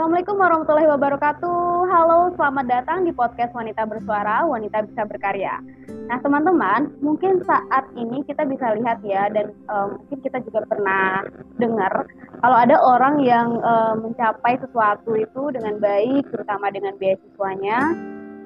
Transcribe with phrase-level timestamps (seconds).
[0.00, 1.60] Assalamualaikum warahmatullahi wabarakatuh.
[1.92, 5.60] Halo, selamat datang di podcast Wanita Bersuara, Wanita Bisa Berkarya.
[6.08, 11.20] Nah, teman-teman, mungkin saat ini kita bisa lihat ya, dan uh, mungkin kita juga pernah
[11.60, 12.08] dengar
[12.40, 17.92] kalau ada orang yang uh, mencapai sesuatu itu dengan baik, terutama dengan beasiswanya,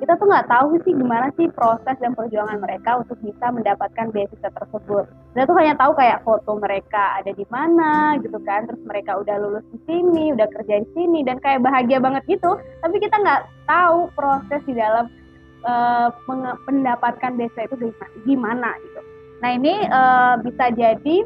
[0.03, 4.51] kita tuh nggak tahu sih gimana sih proses dan perjuangan mereka untuk bisa mendapatkan beasiswa
[4.51, 5.05] tersebut.
[5.07, 9.37] Kita tuh hanya tahu kayak foto mereka ada di mana gitu kan, terus mereka udah
[9.39, 12.59] lulus di sini, udah kerja di sini dan kayak bahagia banget gitu.
[12.83, 15.07] Tapi kita nggak tahu proses di dalam
[15.63, 16.11] uh,
[16.67, 17.95] mendapatkan beasiswa itu
[18.27, 19.01] gimana gitu.
[19.41, 21.17] Nah ini uh, bisa jadi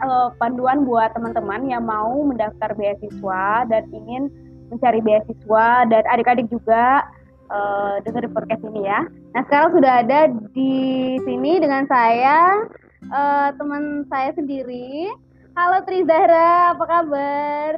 [0.00, 4.32] uh, panduan buat teman-teman yang mau mendaftar beasiswa dan ingin
[4.66, 7.06] mencari beasiswa dan adik-adik juga
[7.50, 9.00] uh, dengerin podcast ini ya.
[9.34, 10.20] Nah sekarang sudah ada
[10.54, 10.74] di
[11.22, 12.66] sini dengan saya
[13.10, 15.10] uh, teman saya sendiri.
[15.56, 17.72] Halo Tri Zahra, apa kabar?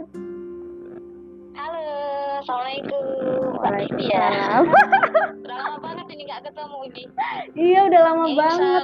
[1.55, 1.87] Halo,
[2.43, 3.55] assalamualaikum.
[3.63, 4.65] Waalaikumsalam.
[5.47, 7.03] udah lama banget ini nggak ketemu ini.
[7.55, 8.83] Iya udah lama ya, banget.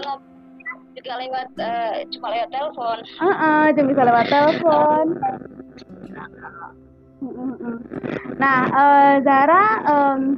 [0.94, 2.98] Juga lewat uh, cuma lewat telepon.
[3.18, 5.06] Uh -uh, cuma bisa lewat telepon.
[8.36, 10.36] Nah, uh, Zara, um,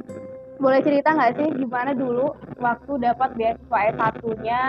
[0.57, 4.63] boleh cerita nggak sih gimana dulu waktu dapat beasiswa S1-nya?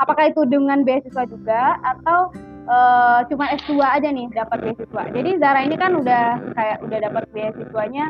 [0.00, 2.32] Apakah itu dengan beasiswa juga atau
[2.66, 5.02] uh, cuma S2 aja nih dapat beasiswa?
[5.12, 8.06] Jadi Zara ini kan udah kayak udah dapat beasiswanya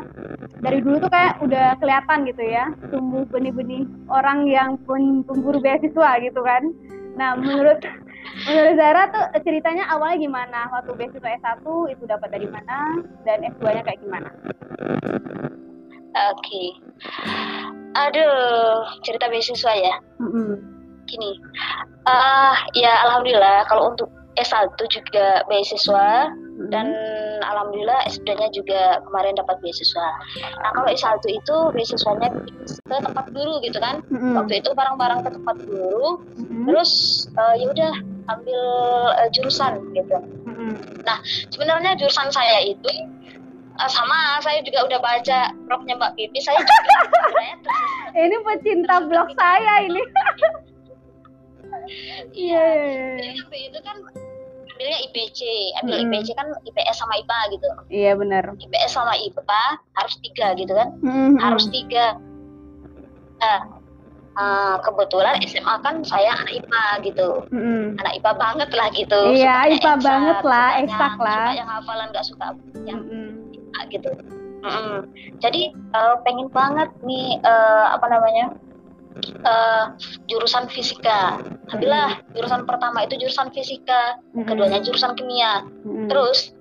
[0.63, 6.09] dari dulu tuh kayak udah kelihatan gitu ya, tumbuh benih-benih orang yang pun pemburu beasiswa
[6.23, 6.71] gitu kan.
[7.13, 7.83] Nah, menurut
[8.49, 10.59] menurut Zara tuh ceritanya awalnya gimana?
[10.71, 14.29] Waktu beasiswa S1 itu dapat dari mana dan S2-nya kayak gimana?
[16.13, 16.37] Oke.
[16.37, 16.67] Okay.
[17.93, 19.95] Aduh, cerita beasiswa ya.
[20.17, 20.51] Mm-hmm.
[21.05, 21.31] Gini,
[22.09, 26.69] uh, ya alhamdulillah kalau untuk S1 juga beasiswa mm-hmm.
[26.73, 26.89] dan
[27.45, 30.07] alhamdulillah S2-nya juga kemarin dapat beasiswa.
[30.57, 32.29] Nah, kalau S1 itu beasiswanya
[32.65, 34.01] ke tempat guru gitu kan.
[34.09, 34.33] Mm-hmm.
[34.41, 36.65] Waktu itu barang-barang ke tempat guru, mm-hmm.
[36.65, 36.91] terus
[37.37, 37.93] uh, ya udah
[38.33, 38.61] ambil
[39.21, 40.17] uh, jurusan gitu.
[40.49, 41.05] Mm-hmm.
[41.05, 41.21] Nah,
[41.53, 42.89] sebenarnya jurusan saya itu
[43.79, 46.77] uh, sama saya juga udah baca blognya Mbak Pipi saya juga
[48.13, 50.01] ini pecinta blog saya ini.
[52.33, 52.65] Iya
[53.19, 53.33] yeah.
[53.33, 53.67] yeah.
[53.67, 53.97] itu kan
[54.73, 55.39] ambilnya IPC
[55.81, 56.03] ambil hmm.
[56.11, 57.67] IPC kan IPS sama IPA gitu.
[57.87, 58.43] Iya benar.
[58.59, 59.63] IPS sama IPA
[59.95, 60.89] harus tiga gitu kan?
[61.01, 61.39] Hmm.
[61.39, 62.19] harus tiga.
[63.39, 63.59] Nah
[64.35, 67.29] uh, kebetulan SMA kan saya anak IPA gitu.
[67.49, 67.95] Hmm.
[68.01, 69.21] anak IPA banget lah gitu.
[69.33, 71.47] Iya IPA banget lah eksak lah.
[71.47, 72.47] suka yang hafalan nggak suka.
[72.83, 73.22] Yang hmm
[73.89, 74.09] gitu.
[74.63, 74.99] Mm-hmm.
[75.43, 78.55] Jadi uh, pengen banget nih uh, apa namanya
[79.43, 79.85] uh,
[80.31, 81.43] jurusan fisika.
[81.69, 84.47] Ambillah jurusan pertama itu jurusan fisika, mm-hmm.
[84.47, 85.67] keduanya jurusan kimia.
[85.83, 86.07] Mm-hmm.
[86.07, 86.55] Terus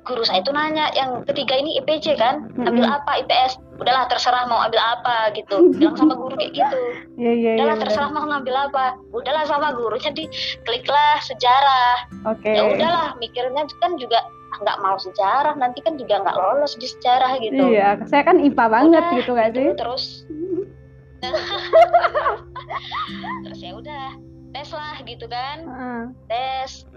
[0.00, 2.98] guru saya itu nanya yang ketiga ini IPC kan, ambil mm-hmm.
[3.04, 3.60] apa IPS?
[3.78, 5.70] Udahlah terserah mau ambil apa gitu.
[5.76, 6.78] Bilang sama guru kayak gitu.
[7.20, 8.96] Yeah, yeah, Udahlah yeah, terserah mau ngambil apa.
[9.12, 10.24] Udahlah sama guru jadi
[10.64, 12.08] kliklah sejarah.
[12.38, 12.56] Okay.
[12.56, 14.24] Ya udahlah mikirnya kan juga
[14.60, 17.62] nggak mau sejarah nanti kan juga nggak lolos di sejarah gitu.
[17.72, 19.68] Iya saya kan IPA banget udah, gitu gak sih?
[19.76, 20.04] terus.
[23.44, 24.04] Terus ya udah
[24.56, 25.58] tes lah gitu kan.
[25.68, 26.04] Uh.
[26.32, 26.88] tes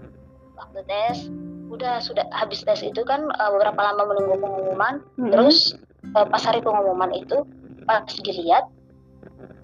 [0.56, 1.28] waktu tes
[1.68, 5.04] udah sudah habis tes itu kan uh, beberapa lama menunggu pengumuman.
[5.20, 5.32] Hmm.
[5.32, 5.76] terus
[6.16, 7.44] uh, pas hari pengumuman itu
[7.84, 8.64] pas dilihat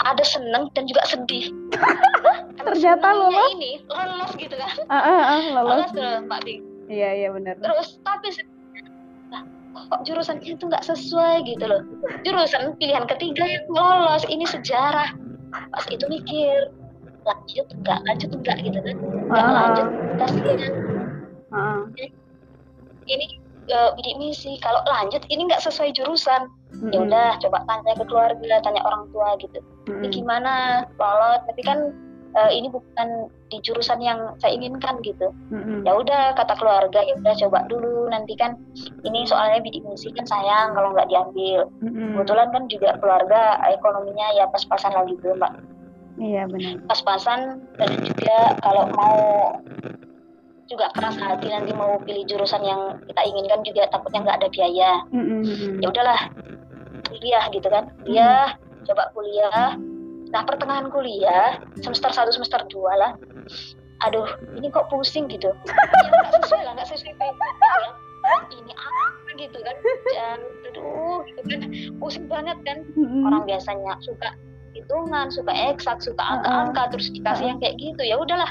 [0.05, 1.49] ada seneng dan juga sedih.
[2.61, 3.57] Ternyata lolos?
[3.57, 4.77] ini lolos gitu kan.
[4.89, 7.55] Uh, uh, uh, lolos, lolos tuh Mbak Bing Iya iya benar.
[7.63, 8.35] Terus tapi
[9.31, 9.47] nah,
[9.95, 11.87] kok jurusannya itu nggak sesuai gitu loh.
[12.27, 15.15] Jurusan pilihan ketiga yang lolos ini sejarah.
[15.71, 16.75] Pas itu mikir
[17.27, 19.53] lanjut enggak lanjut enggak gitu kan enggak uh.
[19.53, 19.87] lanjut
[20.17, 20.73] kasihan
[21.53, 21.83] uh.
[23.05, 23.27] ini
[23.71, 26.91] uh, bidik misi kalau lanjut ini nggak sesuai jurusan mm-hmm.
[26.95, 30.05] ya udah coba tanya ke keluarga tanya orang tua gitu mm-hmm.
[30.05, 30.53] ini gimana
[30.97, 31.93] lolos tapi kan
[32.35, 35.83] uh, ini bukan di jurusan yang saya inginkan gitu mm-hmm.
[35.83, 38.55] ya udah kata keluarga ya udah coba dulu nanti kan
[39.03, 42.15] ini soalnya bidik misi kan sayang kalau nggak diambil mm-hmm.
[42.15, 45.53] kebetulan kan juga keluarga ekonominya ya pas-pasan lagi tuh mbak
[46.21, 49.19] iya benar pas-pasan dan juga kalau mau
[50.71, 54.91] juga keras hati nanti mau pilih jurusan yang kita inginkan juga takutnya nggak ada biaya
[55.11, 55.83] mm-hmm.
[55.83, 56.21] ya udahlah
[57.11, 58.87] kuliah gitu kan kuliah mm-hmm.
[58.87, 59.75] coba kuliah
[60.31, 63.13] Nah pertengahan kuliah semester 1 semester 2 lah.
[64.07, 65.51] Aduh ini kok pusing gitu.
[66.01, 69.77] Ya nggak sesuai lah nggak sesuai ya, ini apa gitu kan?
[70.15, 70.39] Dan
[70.71, 71.61] aduh gitu kan.
[71.99, 72.79] Pusing banget kan.
[73.27, 74.35] Orang biasanya suka
[74.71, 78.03] hitungan suka eksak suka angka-angka terus dikasih yang kayak gitu.
[78.07, 78.51] Ya udahlah.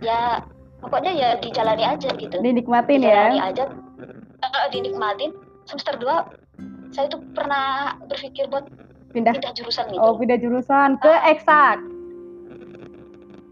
[0.00, 0.40] Ya
[0.80, 2.36] pokoknya ya dijalani aja gitu.
[2.40, 3.34] Dinikmatin ya.
[3.34, 3.64] Dijalani aja.
[4.40, 5.32] Kalau dinikmatin.
[5.66, 8.70] Semester 2 saya tuh pernah berpikir buat
[9.16, 11.32] pindah pindah jurusan gitu oh pindah jurusan ke Ah.
[11.32, 11.78] eksak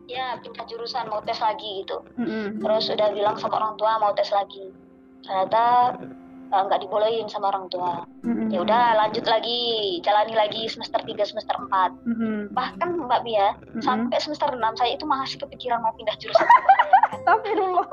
[0.06, 2.60] ya pindah jurusan mau tes lagi gitu Mm-mm.
[2.60, 4.68] terus udah bilang sama orang tua mau tes lagi
[5.24, 5.96] ternyata
[6.46, 8.52] eh, nggak dibolehin sama orang tua Mm-mm.
[8.52, 9.58] ya udah lanjut lagi
[10.00, 12.36] jalani lagi semester 3 semester 4 Mm-mm.
[12.52, 13.80] bahkan mbak Bia Mm-mm.
[13.80, 16.46] sampai semester 6 saya itu masih kepikiran mau pindah jurusan
[17.14, 17.88] Astagfirullah.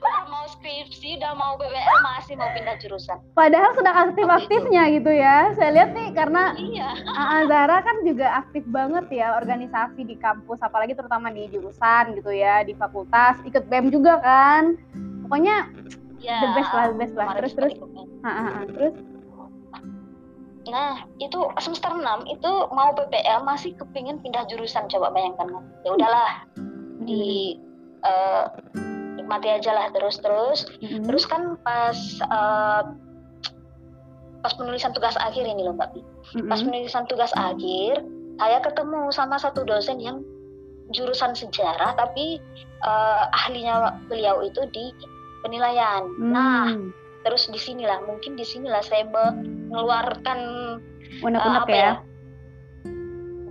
[0.00, 5.52] Udah mau skripsi udah mau BBL masih mau pindah jurusan Padahal sedang aktif-aktifnya gitu ya.
[5.54, 6.88] Saya lihat nih karena iya
[7.46, 12.64] Zara kan juga aktif banget ya organisasi di kampus, apalagi terutama di jurusan gitu ya,
[12.64, 14.80] di fakultas, ikut BEM juga kan.
[15.26, 15.68] Pokoknya
[16.22, 17.26] ya the best lah, the best lah.
[17.38, 17.72] Terus terus.
[17.76, 17.90] ikut.
[18.24, 18.60] Ha, ha, ha.
[18.66, 18.94] Terus
[20.66, 25.94] nah itu semester 6 itu mau BBL masih kepingin pindah jurusan coba bayangkan kan ya
[25.94, 26.30] udahlah
[27.06, 27.54] di
[28.02, 28.44] eh,
[29.26, 31.02] nikmati aja lah terus terus Mm-mm.
[31.02, 32.82] terus kan pas eh,
[34.46, 36.00] pas penulisan tugas akhir ini loh mbak Pi.
[36.38, 36.46] Mm-mm.
[36.46, 38.06] pas penulisan tugas akhir
[38.38, 40.22] saya ketemu sama satu dosen yang
[40.94, 42.38] jurusan sejarah tapi
[42.86, 44.94] eh, ahlinya beliau itu di
[45.42, 46.94] penilaian nah Hmm.
[47.26, 50.38] terus di sinilah mungkin di sinilah saya mengeluarkan
[51.26, 51.92] unek-unek apa ya, ya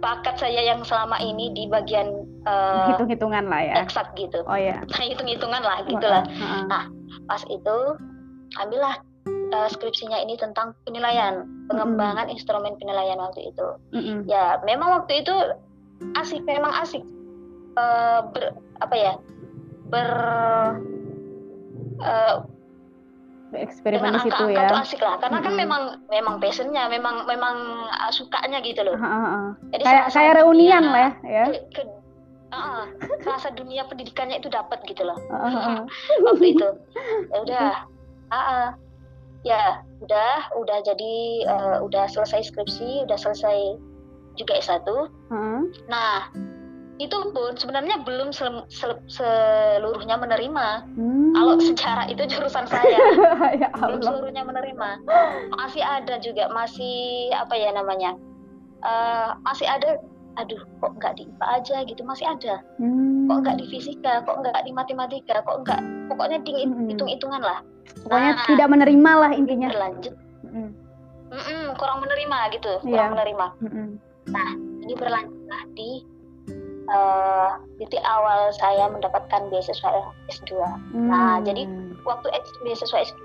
[0.06, 3.76] bakat saya yang selama ini di bagian eh, hitung-hitungan lah ya.
[3.80, 4.80] eksak gitu Oh ya.
[4.84, 6.60] nah hitung-hitungan lah gitu lah Ha, ha.
[6.66, 6.84] Nah,
[7.26, 7.78] pas itu
[8.56, 8.96] ambillah
[9.26, 14.24] eh, skripsinya ini tentang penilaian pengembangan instrumen penilaian waktu itu Mm-mm.
[14.26, 15.34] ya memang waktu itu
[16.16, 17.02] asik memang asik
[17.76, 19.14] Eh, ber apa ya
[19.86, 20.08] ber
[22.02, 22.36] eh,
[23.56, 24.68] Eksperimen di situ ya.
[24.68, 25.62] tuh asik lah karena kan Mm-mm.
[25.64, 27.56] memang memang passionnya memang memang
[27.86, 29.42] uh, sukanya gitu loh Ha, ha, ha.
[29.72, 31.12] jadi Kayak kayak reunian dunia- lah ya.
[31.26, 31.46] ya.
[31.46, 31.82] ke, ke,
[32.56, 32.86] ah,
[33.22, 35.20] rasa dunia pendidikannya itu dapat gitu loh.
[35.30, 35.74] Ha, ha.
[36.24, 36.70] waktu itu.
[37.30, 37.70] Ya udah.
[38.28, 38.68] Ah, ah.
[39.46, 41.16] ya udah udah jadi
[41.46, 43.78] eh, udah selesai skripsi udah selesai
[44.34, 44.90] juga S1
[45.30, 45.42] Ha.
[45.86, 46.34] nah
[46.98, 50.68] itu pun sebenarnya belum sel- sel- seluruhnya menerima.
[50.98, 51.30] Hmm.
[51.36, 52.98] kalau sejarah itu jurusan saya.
[53.62, 54.90] Ya belum seluruhnya menerima.
[55.54, 58.18] Masih ada juga masih apa ya namanya
[58.82, 60.02] Eh, masih ada
[60.36, 63.26] aduh kok nggak di IPA aja gitu masih ada Hmm.
[63.26, 66.88] kok nggak di fisika kok nggak di matematika kok nggak pokoknya di Mm-mm.
[66.88, 67.60] hitung-hitungan lah
[67.98, 68.46] Pokoknya Nah.
[68.46, 69.68] tidak menerima lah intinya.
[69.70, 70.70] berlanjut Mm-mm.
[71.28, 72.92] Mm-mm, kurang menerima gitu Iya.
[72.92, 73.88] kurang menerima Mm-mm.
[74.82, 75.90] ini berlanjutlah di
[77.76, 79.90] titik awal saya mendapatkan beasiswa
[80.28, 80.62] S2
[80.94, 81.42] Nah, Hmm.
[81.42, 81.66] jadi
[82.04, 83.22] waktu X- beasiswa S2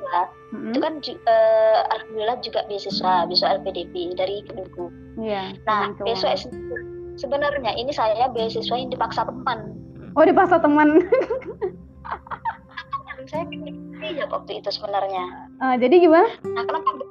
[0.50, 0.72] Mm-mm.
[0.72, 5.52] itu kan ju- eh, alhamdulillah juga beasiswa beasiswa LPDP dari Kemenku Iya.
[5.64, 6.40] nah beasiswa cowok.
[6.40, 6.56] S2
[7.20, 9.76] sebenarnya ini saya beasiswa yang dipaksa teman
[10.18, 11.06] Oh dipaksa teman.
[13.30, 13.46] Saya
[14.00, 15.22] siap waktu itu sebenarnya
[15.60, 16.26] Ah, jadi gimana?
[16.50, 17.04] nah kenapa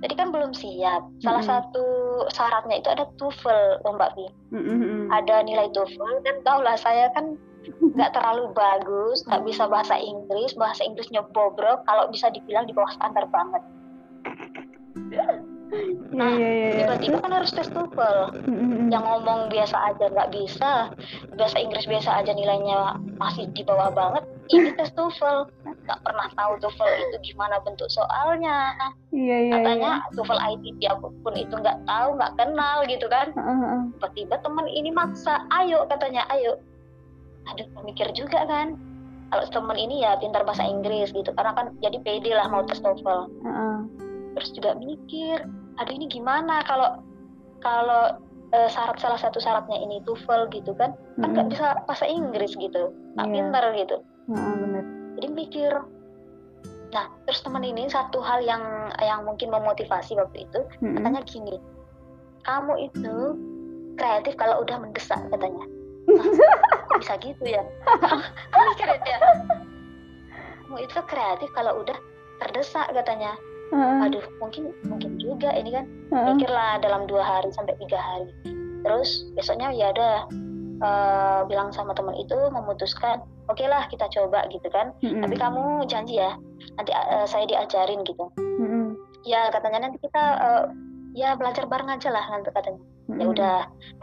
[0.00, 1.50] jadi kan belum siap salah Mm-mm.
[1.52, 1.84] satu
[2.30, 5.08] syaratnya itu ada TOEFL loh Mbak Bi Mm-mm.
[5.10, 10.56] ada nilai TOEFL dan tau lah saya kan nggak terlalu bagus nggak bisa bahasa Inggris
[10.56, 13.62] bahasa Inggrisnya bobrok kalau bisa dibilang di bawah standar banget
[15.70, 16.50] Iya iya iya.
[16.50, 16.70] iya.
[16.82, 18.34] tiba-tiba kan harus tes TOEFL
[18.90, 20.90] yang ngomong biasa aja nggak bisa
[21.38, 25.46] bahasa Inggris biasa aja nilainya masih di bawah banget ini tes TOEFL
[25.86, 28.74] nggak pernah tahu TOEFL itu gimana bentuk soalnya
[29.14, 29.52] Iya iya.
[29.54, 33.78] katanya TOEFL ITP aku pun itu nggak tahu nggak kenal gitu kan iya.
[33.94, 36.58] Tiba-tiba teman ini maksa ayo katanya ayo
[37.48, 38.74] aduh mikir juga kan
[39.30, 42.82] kalau teman ini ya pintar bahasa Inggris gitu karena kan jadi pede lah mau tes
[42.82, 43.86] TOEFL ah.
[44.34, 46.64] terus juga mikir aduh ini gimana?
[46.64, 46.98] Kalau
[47.60, 48.16] kalau
[48.50, 52.90] eh, syarat salah satu syaratnya ini TOEFL gitu kan kan nggak bisa bahasa Inggris gitu
[53.14, 53.34] nggak Iya.
[53.36, 53.96] pintar gitu.
[54.26, 54.84] Bener.
[55.14, 55.72] jadi mikir.
[56.90, 58.62] Nah terus teman ini satu hal yang
[58.98, 60.98] yang mungkin memotivasi waktu itu Mm-mm.
[60.98, 61.56] katanya gini
[62.42, 63.14] kamu itu
[63.94, 65.62] kreatif kalau udah mendesak katanya.
[66.88, 67.62] Kok bisa gitu ya.
[68.50, 69.18] Kan mikir ya
[70.66, 71.98] kamu itu kreatif kalau udah
[72.38, 73.34] terdesak katanya
[73.70, 76.24] Ah, aduh mungkin mungkin juga ini kan ah, ah.
[76.34, 78.26] mikirlah dalam dua hari sampai tiga hari
[78.82, 80.16] terus besoknya ya udah
[80.82, 85.22] eh, bilang sama teman itu memutuskan oke lah kita coba gitu kan Mm-mm.
[85.22, 86.34] tapi kamu janji ya
[86.78, 88.98] nanti eh, saya diajarin gitu Mm-mm.
[89.22, 90.64] ya katanya nanti kita eh,
[91.14, 93.32] ya belajar bareng aja lah nanti katanya ya Mm-mm.
[93.34, 93.56] udah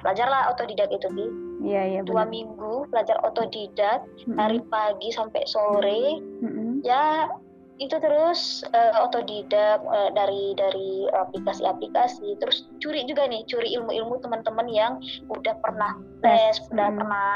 [0.04, 1.26] belajarlah otodidak itu Bi.
[1.58, 2.02] Iya iya.
[2.06, 2.34] dua bener.
[2.38, 6.84] minggu belajar otodidak dari pagi sampai sore Mm-mm.
[6.88, 7.32] ya
[7.78, 14.68] itu terus uh, otodidak uh, dari dari aplikasi-aplikasi terus curi juga nih curi ilmu-ilmu teman-teman
[14.70, 14.94] yang
[15.30, 15.94] udah pernah
[16.26, 16.98] tes udah hmm.
[16.98, 17.30] pernah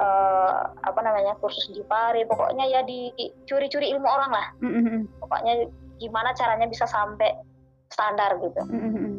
[0.00, 3.12] uh, apa namanya kursus di Pare pokoknya ya di
[3.44, 5.20] curi-curi ilmu orang lah hmm.
[5.20, 5.68] pokoknya
[6.00, 7.36] gimana caranya bisa sampai
[7.92, 9.12] standar gitu hmm.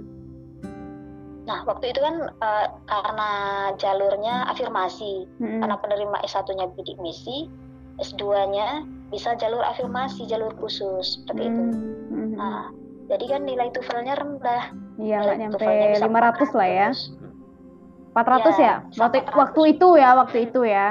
[1.46, 3.32] nah waktu itu kan uh, karena
[3.78, 5.62] jalurnya afirmasi hmm.
[5.62, 7.46] karena penerima S1-nya bidik misi
[8.02, 8.84] S2-nya
[9.16, 11.52] bisa jalur afirmasi, jalur khusus seperti hmm.
[11.56, 11.64] itu.
[12.12, 12.32] Hmm.
[12.36, 12.62] Nah,
[13.08, 14.64] jadi kan nilai TOEFL-nya rendah.
[15.00, 15.66] Iya, nggak nyampe
[16.04, 16.90] 500 lah ya.
[18.12, 18.60] 400 ya?
[18.60, 18.76] ya?
[19.00, 19.40] Waktu 400.
[19.40, 20.88] waktu itu ya, waktu itu ya.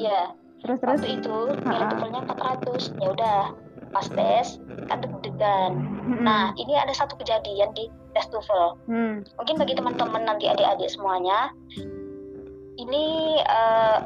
[0.00, 0.20] Iya.
[0.58, 1.36] Terus terus waktu itu
[1.68, 2.96] nilai TOEFL-nya 400.
[2.96, 3.40] Ya udah,
[3.92, 4.46] pas tes
[4.88, 5.72] kan deg-degan.
[5.76, 6.24] Hmm.
[6.24, 8.88] Nah, ini ada satu kejadian di tes TOEFL.
[8.88, 9.14] Hmm.
[9.36, 11.52] Mungkin bagi teman-teman nanti adik-adik semuanya,
[12.78, 14.00] ini uh,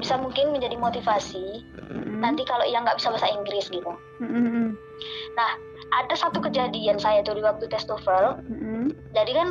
[0.00, 2.18] bisa mungkin menjadi motivasi mm-hmm.
[2.20, 3.92] nanti kalau yang nggak bisa bahasa Inggris gitu.
[4.22, 4.74] Mm-hmm.
[5.38, 5.50] Nah
[5.94, 8.42] ada satu kejadian saya tuh di waktu tes TOEFL.
[8.42, 8.82] Mm-hmm.
[9.14, 9.48] Jadi kan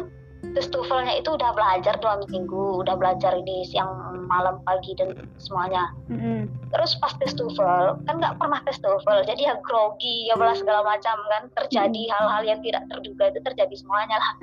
[0.55, 3.91] tes TOEFL-nya itu udah belajar dua minggu, udah belajar ini siang
[4.31, 5.91] malam pagi dan semuanya.
[6.07, 6.71] Mm-hmm.
[6.71, 10.87] Terus pas tes TOEFL kan nggak pernah tes TOEFL, jadi ya grogi, ya belas segala
[10.87, 12.15] macam kan terjadi mm-hmm.
[12.15, 14.33] hal-hal yang tidak terduga itu terjadi semuanya lah.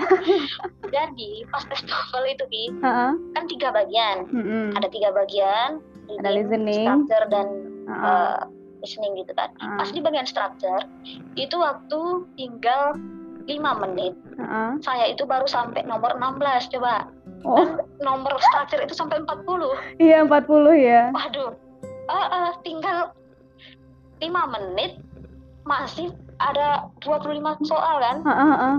[0.95, 3.13] jadi pas tes TOEFL itu Bi, uh-huh.
[3.33, 4.77] kan tiga bagian, mm-hmm.
[4.77, 5.81] ada tiga bagian
[6.21, 7.47] ada listening, structure dan
[7.89, 8.05] uh-uh.
[8.05, 8.41] uh,
[8.85, 9.49] listening gitu kan.
[9.57, 9.79] Uh-uh.
[9.81, 10.83] Pas di bagian structure
[11.39, 12.01] itu waktu
[12.37, 12.99] tinggal
[13.47, 14.15] 5 menit.
[14.39, 14.79] Uh-uh.
[14.83, 17.09] Saya itu baru sampai nomor 16 coba.
[17.43, 17.59] Oh.
[17.59, 19.99] Dan nomor structure itu sampai 40.
[19.99, 21.03] Iya, 40 ya.
[21.11, 21.53] Waduh.
[22.11, 23.15] Uh, uh, tinggal
[24.21, 24.99] 5 menit
[25.67, 26.11] masih
[26.43, 28.17] ada 25 soal kan?
[28.27, 28.77] Uh, uh,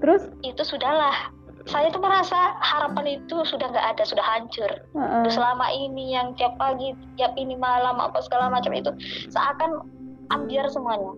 [0.00, 1.30] Terus itu sudahlah
[1.68, 4.70] saya tuh merasa harapan itu sudah nggak ada, sudah hancur.
[4.96, 5.28] Uh-uh.
[5.28, 8.90] Selama ini yang tiap pagi, tiap ini malam apa segala macam itu
[9.28, 9.84] seakan
[10.32, 11.12] ambiar semuanya.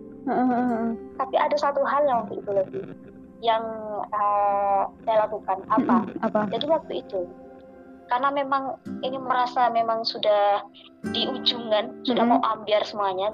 [1.19, 2.83] Tapi ada satu hal yang waktu itu lebih
[3.43, 3.63] yang
[4.15, 6.07] uh, saya lakukan apa?
[6.23, 6.47] apa?
[6.47, 7.27] Jadi waktu itu
[8.07, 10.63] karena memang ini merasa memang sudah
[11.11, 13.33] di ujung kan, sudah mau ambiar semuanya.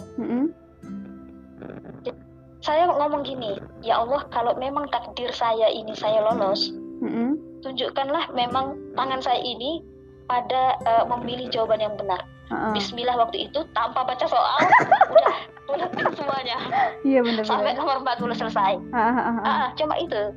[2.59, 7.63] Saya ngomong gini, ya Allah kalau memang takdir saya ini saya lolos, mm-hmm.
[7.63, 9.79] tunjukkanlah memang tangan saya ini
[10.27, 12.19] pada uh, memilih jawaban yang benar.
[12.49, 12.73] Uh-uh.
[12.73, 14.57] Bismillah waktu itu tanpa baca soal
[15.13, 15.37] udah
[15.69, 16.57] buletin semuanya.
[17.05, 18.73] Iya benar Sampai nomor 40 selesai.
[18.81, 19.37] Uh-huh.
[19.45, 20.33] Uh, cuma itu.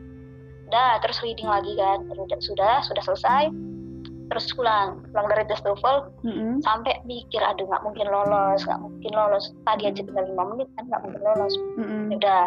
[0.69, 2.05] Udah terus reading lagi kan.
[2.13, 3.43] Sudah sudah sudah selesai.
[4.33, 6.65] Terus pulang, pulang dari tes TOEFL mm-hmm.
[6.65, 9.53] sampai mikir aduh nggak mungkin lolos, nggak mungkin lolos.
[9.69, 11.55] Tadi aja tinggal lima menit kan nggak mungkin lolos.
[11.77, 12.17] Mm-hmm.
[12.17, 12.45] Udah.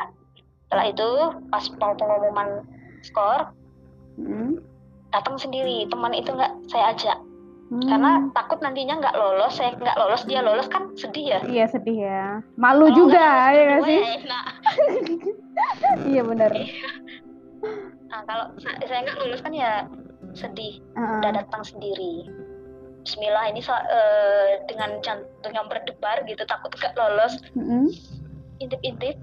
[0.65, 1.10] Setelah itu
[1.53, 2.50] pas mau pengumuman
[3.05, 3.53] skor,
[4.17, 4.57] hmm.
[5.13, 7.17] datang sendiri teman itu nggak saya ajak
[7.69, 7.88] hmm.
[7.89, 11.39] karena takut nantinya nggak lolos saya nggak lolos dia lolos kan sedih ya?
[11.45, 12.24] Iya sedih ya.
[12.57, 14.01] Malu Kalau juga ya nggak sih?
[16.10, 16.51] iya benar.
[18.10, 19.89] Nah kalau saya nggak lulus kan ya
[20.36, 21.22] sedih uh.
[21.22, 22.29] udah datang sendiri.
[23.05, 27.38] Bismillah ini uh, dengan jantung yang berdebar gitu takut nggak lolos.
[27.57, 27.84] Mm -hmm.
[28.62, 29.17] intip-intip.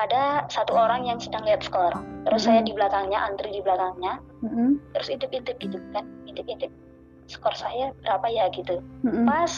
[0.00, 1.92] Ada satu orang yang sedang lihat skor.
[1.92, 2.38] Terus mm -hmm.
[2.46, 4.22] saya di belakangnya antri di belakangnya.
[4.40, 4.68] Mm -hmm.
[4.96, 6.72] terus intip-intip gitu kan intip-intip
[7.30, 8.82] skor saya berapa ya gitu.
[9.06, 9.24] Mm -hmm.
[9.30, 9.52] pas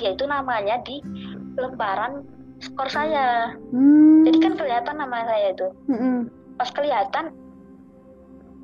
[0.00, 1.04] dia itu namanya di
[1.60, 2.24] lembaran
[2.64, 3.52] skor saya.
[3.70, 4.18] Mm -hmm.
[4.26, 5.68] jadi kan kelihatan nama saya itu.
[5.92, 6.16] Mm -hmm.
[6.56, 7.24] pas kelihatan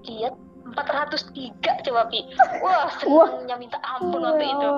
[0.08, 0.34] lihat
[0.74, 2.20] 403 coba Pi.
[2.64, 4.68] Wah senangnya minta ampun waktu itu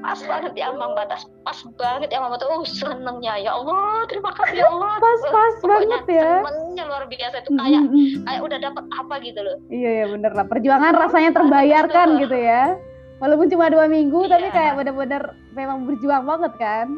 [0.00, 3.36] pas banget ya ambang batas pas banget ya mama tuh oh senengnya.
[3.36, 4.92] Ya Allah terima kasih ya Allah.
[4.98, 6.30] Pas pas banget ya.
[6.44, 7.36] senengnya luar biasa.
[7.44, 7.82] Itu kayak
[8.26, 9.56] kayak udah dapat apa gitu loh.
[9.68, 10.46] Iya ya bener lah.
[10.48, 12.62] Perjuangan rasanya terbayarkan gitu ya.
[13.20, 14.32] Walaupun cuma dua minggu iya.
[14.32, 15.22] tapi kayak bener-bener
[15.52, 16.88] memang berjuang banget kan.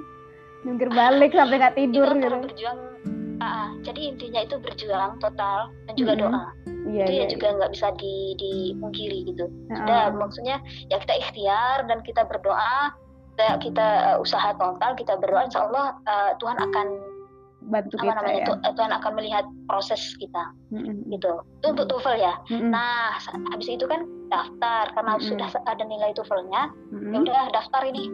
[0.62, 2.38] Jungkir balik sampai nggak tidur itu gitu.
[2.46, 2.78] berjuang
[3.42, 6.30] uh, jadi intinya itu berjuang total dan juga mm -hmm.
[6.30, 6.42] doa
[6.86, 7.56] iya, itu ya iya, juga iya.
[7.58, 9.44] nggak bisa di dipungkiri gitu
[9.74, 10.56] sudah maksudnya
[10.88, 12.94] ya kita ikhtiar dan kita berdoa
[13.32, 16.86] kita, kita uh, usaha total kita berdoa insya Allah uh, Tuhan akan
[17.70, 18.46] bantu apa kita namanya ya.
[18.48, 20.44] Tuh, Tuhan akan melihat proses kita
[20.74, 21.12] mm-hmm.
[21.14, 21.32] gitu
[21.62, 22.70] itu untuk TOEFL ya mm-hmm.
[22.74, 23.14] nah
[23.54, 25.28] habis itu kan daftar karena mm-hmm.
[25.30, 27.12] sudah ada nilai TOEFL-nya mm-hmm.
[27.14, 28.04] ya udah daftar ini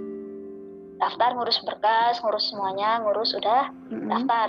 [0.98, 4.08] daftar ngurus berkas ngurus semuanya ngurus udah mm-hmm.
[4.12, 4.48] daftar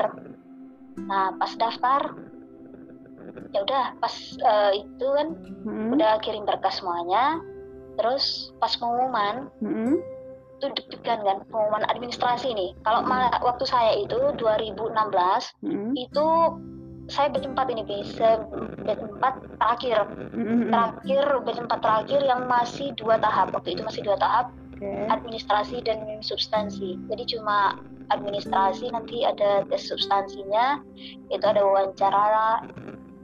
[1.07, 2.17] nah pas daftar
[3.53, 5.27] ya udah pas uh, itu kan
[5.65, 5.93] hmm.
[5.95, 7.41] udah kirim berkas semuanya
[7.97, 9.97] terus pas pengumuman hmm.
[10.59, 14.95] itu deg-degan kan pengumuman administrasi nih kalau malah waktu saya itu 2016
[15.65, 15.93] hmm.
[15.97, 16.27] itu
[17.09, 18.45] saya batch 4 ini bisa
[18.85, 19.97] batch 4 terakhir
[20.33, 20.69] hmm.
[20.69, 25.11] terakhir batch 4 terakhir yang masih dua tahap waktu itu masih dua tahap Oke.
[25.11, 26.95] administrasi dan substansi.
[27.11, 27.75] Jadi cuma
[28.09, 30.81] administrasi nanti ada tes substansinya,
[31.29, 32.65] itu ada wawancara,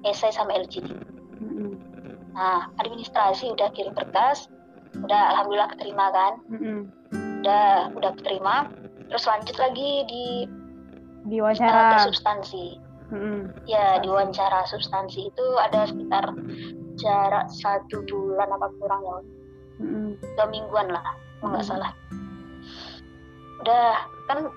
[0.06, 0.94] esai sama LGD.
[2.36, 4.52] Nah, administrasi udah kirim berkas,
[5.00, 6.34] udah alhamdulillah keterima kan,
[7.42, 8.68] udah udah keterima,
[9.08, 10.26] terus lanjut lagi di
[11.26, 12.06] Di uh, tes wawancara.
[12.06, 12.66] substansi.
[13.06, 13.54] Mm-mm.
[13.70, 16.26] Ya, di wawancara substansi itu ada sekitar
[16.98, 19.18] jarak satu bulan apa kurang ya,
[19.80, 20.18] Mm-mm.
[20.36, 21.06] dua mingguan lah,
[21.40, 21.70] nggak Hmm.
[21.70, 21.92] salah.
[23.62, 24.50] Udah kan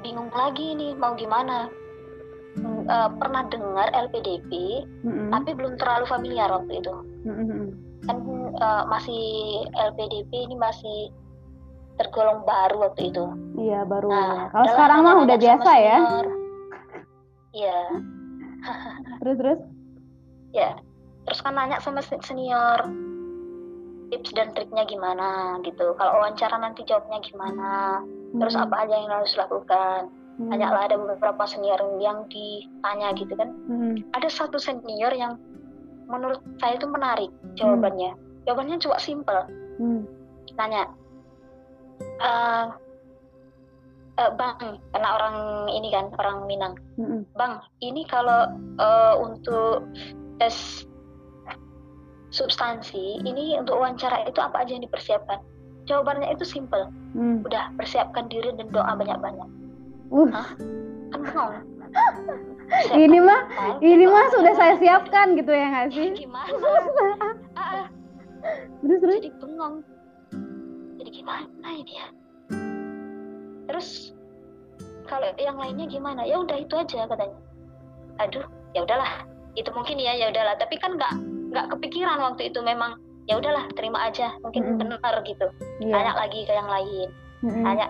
[0.00, 1.68] bingung lagi nih mau gimana.
[2.60, 4.50] Eh, pernah dengar LPDP,
[5.06, 5.30] Mm-mm.
[5.30, 6.94] tapi belum terlalu familiar waktu itu.
[7.24, 7.64] Mm-mm.
[8.04, 8.16] Kan
[8.52, 9.22] eh, masih
[9.70, 11.14] LPDP ini masih
[11.96, 13.24] tergolong baru waktu itu.
[13.56, 14.10] Iya baru.
[14.10, 15.98] Nah, Kalau sekarang mah tanya-tanya udah biasa ya.
[17.50, 17.78] Iya,
[19.20, 19.60] Terus terus.
[20.50, 20.70] ya.
[21.28, 22.78] Terus kan nanya sama se- senior
[24.10, 25.94] tips dan triknya gimana gitu.
[25.94, 28.02] Kalau wawancara nanti jawabnya gimana,
[28.38, 28.64] terus Mm.
[28.68, 30.00] apa aja yang harus lakukan.
[30.38, 30.50] Mm.
[30.54, 33.50] Tanyalah ada beberapa senior yang ditanya gitu kan.
[33.66, 34.06] Mm.
[34.14, 35.36] Ada satu senior yang
[36.06, 38.14] menurut saya itu menarik jawabannya.
[38.46, 39.40] Jawabannya cuma simple.
[39.78, 40.06] Mm.
[40.58, 40.82] Nanya,
[42.02, 42.66] "Eh,
[44.20, 45.36] eh, bang, karena orang
[45.72, 46.74] ini kan orang Minang.
[47.00, 47.24] Mm-mm.
[47.34, 49.88] Bang, ini kalau eh, untuk
[50.36, 50.84] tes
[52.30, 55.42] substansi, ini untuk wawancara itu apa aja yang dipersiapkan?
[55.90, 56.86] Jawabannya itu simple.
[57.18, 57.42] Mm.
[57.42, 59.48] Udah, persiapkan diri dan doa banyak-banyak.
[60.14, 60.30] Uh,
[61.10, 61.54] Kan bengong.
[62.94, 63.50] ini mah
[63.82, 66.14] ini mah sudah saya siapkan gitu ya nggak sih?
[66.22, 66.54] Gimana?
[67.60, 67.86] Ah, ah,
[68.80, 69.16] Terus terus.
[69.20, 69.74] jadi bengong.
[70.96, 72.06] Jadi gimana ini ya?
[73.68, 74.16] Terus
[75.04, 76.24] kalau yang lainnya gimana?
[76.24, 77.36] Ya udah itu aja katanya.
[78.22, 79.26] Aduh, ya udahlah.
[79.58, 80.56] Itu mungkin ya ya udahlah.
[80.56, 81.12] Tapi kan nggak
[81.52, 82.96] nggak kepikiran waktu itu memang
[83.30, 84.34] ya udahlah terima aja.
[84.42, 84.80] Mungkin Mm-mm.
[84.82, 85.46] benar gitu.
[85.78, 85.94] Iya.
[85.94, 87.08] Tanya lagi ke yang lain.
[87.46, 87.62] Mm-mm.
[87.62, 87.86] Nanya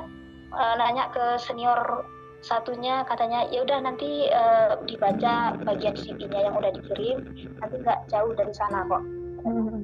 [0.53, 2.05] eh, nanya ke senior
[2.41, 7.21] satunya katanya ya udah nanti eh, dibaca bagian CV-nya yang udah dikirim
[7.61, 9.03] nanti nggak jauh dari sana kok
[9.45, 9.81] Mm-mm.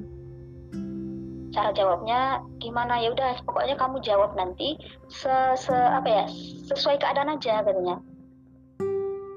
[1.53, 4.73] cara jawabnya gimana ya udah pokoknya kamu jawab nanti
[5.05, 6.25] se, se apa ya
[6.65, 8.01] sesuai keadaan aja katanya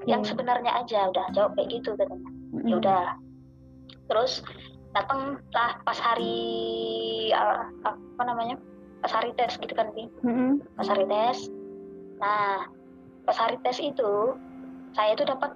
[0.09, 0.33] yang Oke.
[0.33, 2.29] sebenarnya aja udah jawab kayak gitu katanya
[2.65, 3.03] ya udah
[4.09, 4.41] terus
[4.91, 6.37] datang lah pas hari
[7.31, 8.59] uh, apa namanya
[9.01, 10.07] pas hari tes gitu kan Bi.
[10.21, 10.61] Mm-mm.
[10.77, 11.47] pas hari tes
[12.21, 12.67] nah
[13.25, 14.35] pas hari tes itu
[14.93, 15.55] saya itu dapat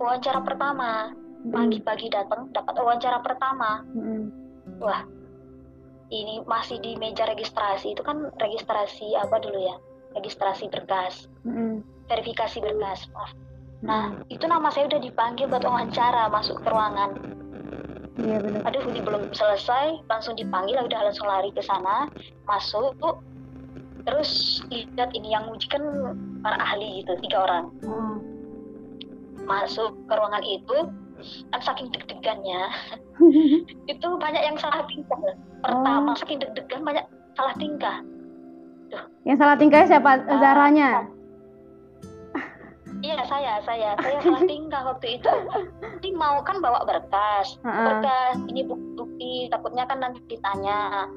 [0.00, 1.12] wawancara pertama
[1.52, 4.32] pagi-pagi datang dapat wawancara pertama Mm-mm.
[4.80, 5.04] wah
[6.10, 9.76] ini masih di meja registrasi itu kan registrasi apa dulu ya
[10.18, 11.84] registrasi berkas Mm-mm.
[12.10, 13.30] verifikasi berkas maaf.
[13.80, 17.16] Nah itu nama saya udah dipanggil buat wawancara masuk ke ruangan
[18.18, 18.60] Iya benar.
[18.66, 20.02] aduh ini belum selesai.
[20.10, 22.10] Langsung dipanggil udah langsung lari ke sana.
[22.44, 22.96] Masuk.
[24.02, 25.82] Terus lihat ini yang uji kan
[26.40, 27.66] para ahli gitu tiga orang.
[27.86, 28.16] Oh.
[29.50, 30.78] masuk ke ruangan itu
[31.50, 32.70] kan saking deg-degannya.
[33.92, 35.18] Itu banyak yang salah tingkah.
[35.60, 37.96] Pertama saking deg-degan banyak salah tingkah.
[39.26, 40.22] Yang salah tingkah siapa?
[40.24, 41.10] Ah, Zaranya.
[43.00, 43.96] Iya saya saya.
[43.98, 45.32] Saya salah tingkah waktu itu.
[46.00, 47.56] Ini mau kan bawa berkas.
[47.62, 49.48] Berkas ini bukti.
[49.48, 51.08] Takutnya kan nanti ditanya.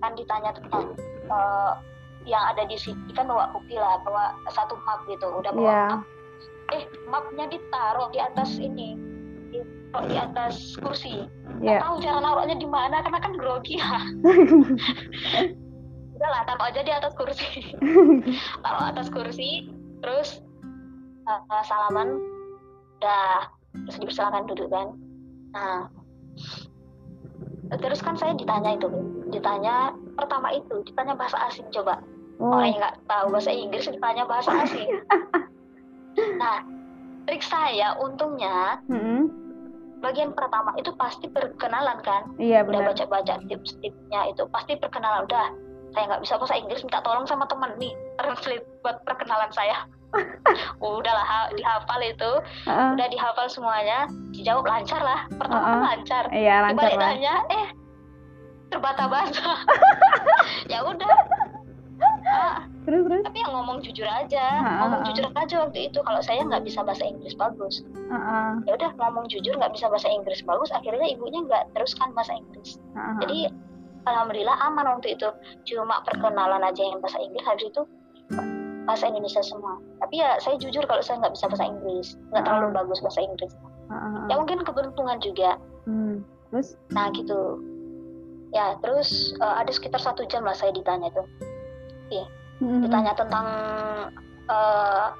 [0.00, 0.94] Kan ditanya tentang
[1.26, 1.72] eh,
[2.24, 3.10] yang ada di sini.
[3.12, 5.26] Kan bawa bukti lah bawa satu map gitu.
[5.28, 5.82] Udah bawa Iya.
[5.90, 6.02] map.
[6.72, 8.96] Eh mapnya ditaruh di atas ini.
[9.50, 11.26] Ditaruh di atas kursi.
[11.60, 11.82] Nggak Iya.
[11.84, 13.94] tahu cara naruhnya di mana karena kan grogi ya.
[16.14, 17.74] Udah lah taruh aja di atas kursi.
[18.64, 19.68] Taruh atas kursi
[20.00, 20.43] terus
[21.28, 22.20] eh, salaman.
[23.00, 23.48] Udah
[23.86, 24.88] terus dipersilakan duduk kan?
[25.52, 25.80] Nah.
[27.74, 28.86] Terus kan saya ditanya itu
[29.32, 31.98] ditanya pertama itu ditanya bahasa asing coba.
[32.42, 32.50] Oh.
[32.50, 34.88] orang yang nggak tahu bahasa Inggris ditanya bahasa asing.
[36.38, 36.62] Nah
[37.26, 39.26] trik saya untungnya Mm-mm.
[39.98, 42.30] bagian pertama itu pasti perkenalan kan?
[42.38, 42.94] Iya udah benar.
[42.94, 45.50] baca-baca tips-tipsnya itu pasti perkenalan udah
[45.90, 49.84] saya nggak bisa bahasa Inggris minta tolong sama teman nih translate buat perkenalan saya
[50.80, 52.30] udahlah ha- dihafal itu
[52.64, 52.88] Heeh.
[52.94, 55.72] udah dihafal semuanya dijawab lancar lah pertama Uh-uh.
[55.72, 57.10] kan lancar Iya lancar dibalik lah.
[57.10, 57.66] tanya eh
[58.68, 59.50] terbata-bata
[60.72, 61.14] ya udah
[62.26, 63.22] Ah, Terus terus.
[63.22, 65.08] tapi yang ngomong jujur aja Ha, ngomong ha, ha.
[65.08, 68.50] jujur aja waktu itu kalau saya nggak bisa bahasa Inggris bagus Heeh.
[68.64, 72.76] ya udah ngomong jujur nggak bisa bahasa Inggris bagus akhirnya ibunya nggak teruskan bahasa Inggris
[72.92, 73.14] Heeh.
[73.20, 73.38] jadi
[74.04, 75.28] alhamdulillah aman waktu itu
[75.66, 77.82] cuma perkenalan aja yang bahasa Inggris habis itu
[78.84, 82.46] bahasa Indonesia semua tapi ya saya jujur kalau saya nggak bisa bahasa Inggris nggak Ah.
[82.46, 83.52] terlalu bagus bahasa Inggris
[83.88, 84.22] Heeh.
[84.28, 86.24] ya mungkin keberuntungan juga Hmm.
[86.48, 86.80] Terus?
[86.90, 87.60] nah gitu
[88.50, 91.22] ya terus uh, ada sekitar satu jam lah saya ditanya itu
[92.62, 92.86] Mm-mm.
[92.86, 93.46] ditanya tentang
[94.46, 95.10] uh,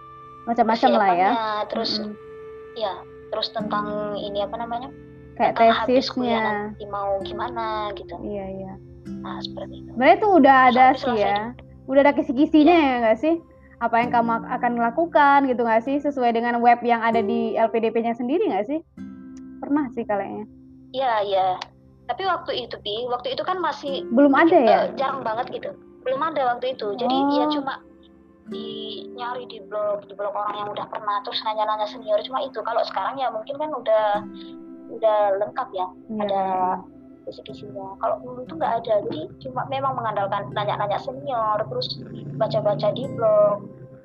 [0.47, 1.31] macam-macam lah ya
[1.67, 2.15] terus Mm-mm.
[2.75, 2.95] ya
[3.29, 4.89] terus tentang ini apa namanya
[5.35, 6.39] kayak tentang habis tesisnya
[6.71, 8.73] nanti mau gimana gitu iya iya
[9.21, 11.39] nah seperti itu Sebenarnya itu udah ada sih ya.
[11.85, 13.35] Udah ada kisi-kisinya ya nggak sih?
[13.79, 15.97] Apa yang kamu akan lakukan gitu nggak sih?
[16.01, 18.81] Sesuai dengan web yang ada di LPDP-nya sendiri nggak sih?
[19.61, 20.45] Pernah sih kayaknya.
[20.95, 21.49] Iya, iya.
[22.05, 24.79] Tapi waktu itu, Pi, waktu itu kan masih Belum ada ya?
[24.85, 25.71] eh, jarang banget gitu.
[26.05, 26.93] Belum ada waktu itu.
[26.97, 27.33] Jadi Oh.
[27.33, 27.81] ya cuma
[28.45, 28.69] di
[29.17, 32.61] nyari di blog, di blog orang yang udah pernah terus nanya-nanya senior cuma itu.
[32.61, 34.07] Kalau sekarang ya mungkin kan udah
[34.93, 36.21] udah lengkap ya, Iya.
[36.23, 36.45] ada
[37.25, 37.97] kisi-kisinya.
[37.99, 38.95] Kalau dulu tuh nggak ada.
[39.09, 41.99] Jadi cuma memang mengandalkan nanya-nanya senior, terus
[42.37, 43.59] baca-baca di blog,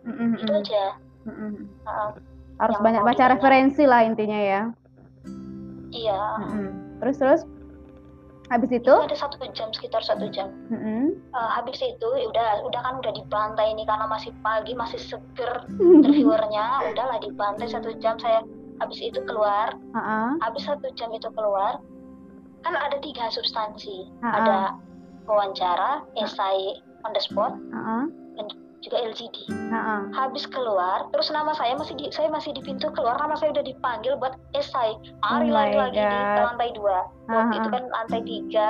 [0.07, 0.85] Mm-mm, itu aja.
[1.27, 1.67] mm-mm.
[1.85, 2.09] Heeh.
[2.59, 3.33] Harus banyak baca ditanya.
[3.35, 4.61] referensi lah intinya ya.
[5.91, 6.21] Iya.
[6.43, 6.67] Mm-mm.
[6.99, 7.41] Terus terus
[8.49, 8.89] habis itu?
[8.89, 10.49] Itu ada satu jam sekitar satu jam.
[10.73, 11.13] Mm-mm.
[11.13, 15.65] Eh, habis itu ya udah udah kan udah dibantai ini karena masih pagi masih seger
[16.01, 18.41] interviewernya udahlah dibantai satu jam saya
[18.79, 21.83] habis itu keluar Ha-ha, habis satu jam itu keluar
[22.63, 24.07] kan ada tiga substansi.
[24.23, 24.57] Ha-ha, ada
[25.29, 28.09] wawancara esai on the spot ha-ha,
[28.79, 29.37] juga LGD
[29.69, 30.07] ha-ha.
[30.15, 33.61] habis keluar terus nama saya masih di saya masih di pintu keluar nama saya udah
[33.61, 36.97] dipanggil buat esai mari Oh lagi lagi di lantai dua.
[37.29, 38.69] Waktu Ha-ha, itu kan lantai tiga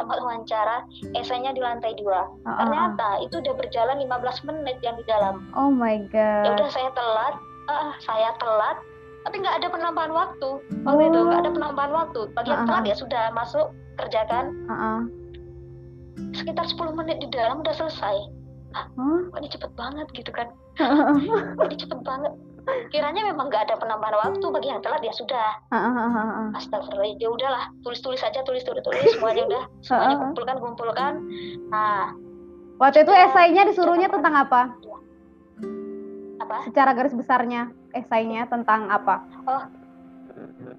[0.00, 0.76] tempat wawancara
[1.14, 2.26] esainya di lantai dua.
[2.48, 2.58] Ha-ha.
[2.66, 5.46] ternyata itu udah berjalan 15 menit yang di dalam.
[5.54, 6.58] Oh my ya god.
[6.58, 7.34] udah saya telat.
[7.70, 8.76] Ah saya telat
[9.22, 10.50] tapi nggak ada penambahan waktu.
[10.82, 12.20] Waktu itu nggak ada penambahan waktu.
[12.32, 12.88] Bagian Ah, ah, telat ah.
[12.90, 14.44] ya sudah masuk kerjakan.
[14.66, 14.92] Ha-ha.
[16.32, 18.16] sekitar 10 menit di dalam udah selesai.
[18.72, 18.86] Hah?
[19.28, 20.48] kok ini cepet banget gitu kan?
[21.56, 22.32] Kok ini cepet banget?
[22.88, 24.44] Kiranya memang nggak ada penambahan waktu.
[24.48, 25.60] Bagi yang telat ya sudah.
[26.52, 27.16] Astagfirullah.
[27.16, 30.20] Ya udahlah tulis tulis saja tulis tulis tulis semuanya udah semuanya Ah, ah.
[30.24, 31.12] kumpulkan kumpulkan.
[31.68, 32.12] Nah.
[32.80, 34.72] Waktu itu Ya, esainya disuruhnya tentang apa?
[36.42, 39.26] Apa Secara garis besarnya esainya tentang apa?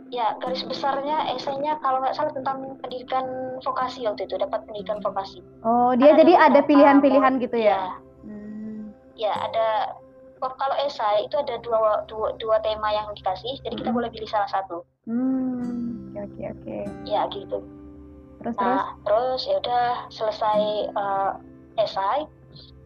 [0.10, 3.26] ya garis besarnya esainya kalau nggak salah tentang pendidikan
[3.62, 7.82] vokasi waktu itu dapat pendidikan vokasi Oh, dia Kan jadi ada pilihan-pilihan gitu ya ya?
[8.24, 8.94] Hmm.
[9.14, 9.68] ya ada
[10.40, 13.98] oh, kalau esai itu ada dua, dua dua tema yang dikasih jadi kita Mhm.
[13.98, 16.16] boleh pilih salah satu Hmm.
[16.16, 16.78] Oke oke oke.
[17.04, 17.58] ya gitu
[18.40, 18.62] Terus terus.
[18.64, 21.32] nah terus ya udah selesai eh,
[21.78, 22.22] esai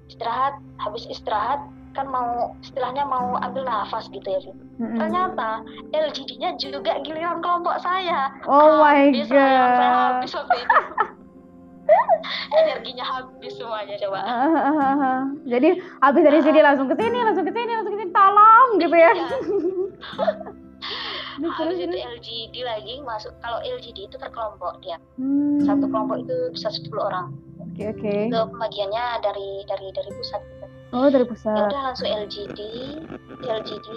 [0.08, 1.60] istirahat habis istirahat
[1.98, 2.30] kan mau
[2.62, 4.38] istilahnya mau ambil nafas gitu ya.
[4.78, 4.96] Mm-mm.
[4.96, 9.98] ternyata LGD-nya juga giliran kelompok saya Oh my habis sayang, saya god.
[10.14, 10.78] habis waktu itu
[12.62, 14.20] energinya habis semuanya coba
[15.52, 18.96] Jadi habis dari sini langsung ke sini, langsung ke sini, langsung ke sini, tolong gitu
[18.96, 19.12] ya.
[21.38, 21.94] Terus, habis itu.
[21.94, 25.62] LGD lagi masuk kalau LGD itu per kelompok dia Hmm.
[25.62, 28.14] satu kelompok itu bisa 10 orang Oke oke.
[28.26, 30.42] itu pembagiannya dari dari dari pusat
[30.96, 31.68] Oh dari ya pusat.
[31.68, 32.60] udah langsung LGD
[33.44, 33.88] LGD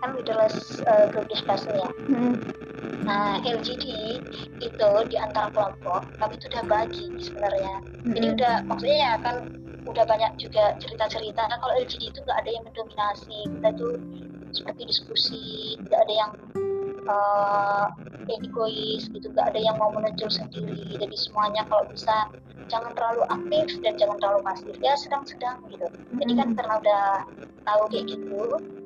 [0.00, 2.34] kan leaderless uh, group discussion ya Hmm.
[3.04, 3.84] nah LGD
[4.60, 7.74] itu di antara kelompok kami itu udah bagi sebenarnya
[8.08, 8.36] jadi Mm-mm.
[8.40, 9.36] udah maksudnya ya kan
[9.84, 13.94] udah banyak juga cerita-cerita nah, kalau LGD itu nggak ada yang mendominasi kita tuh
[14.52, 15.42] seperti diskusi
[15.86, 16.30] nggak ada yang
[17.08, 17.86] uh,
[18.28, 22.28] egois gitu nggak ada yang mau menonjol sendiri jadi semuanya kalau bisa
[22.70, 25.86] jangan terlalu aktif dan jangan terlalu pasif ya sedang-sedang gitu
[26.18, 26.58] jadi kan Mm-mm.
[26.58, 27.04] karena udah
[27.66, 28.42] tahu kayak gitu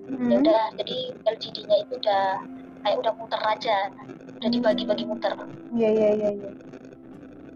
[0.09, 0.29] Mm-mm.
[0.33, 2.24] ya udah jadi LGD-nya itu udah
[2.85, 4.12] kayak udah muter aja udah
[4.44, 4.53] Hmm.
[4.61, 5.33] dibagi-bagi muter
[5.72, 6.31] Iya iya iya.
[6.37, 6.50] iya.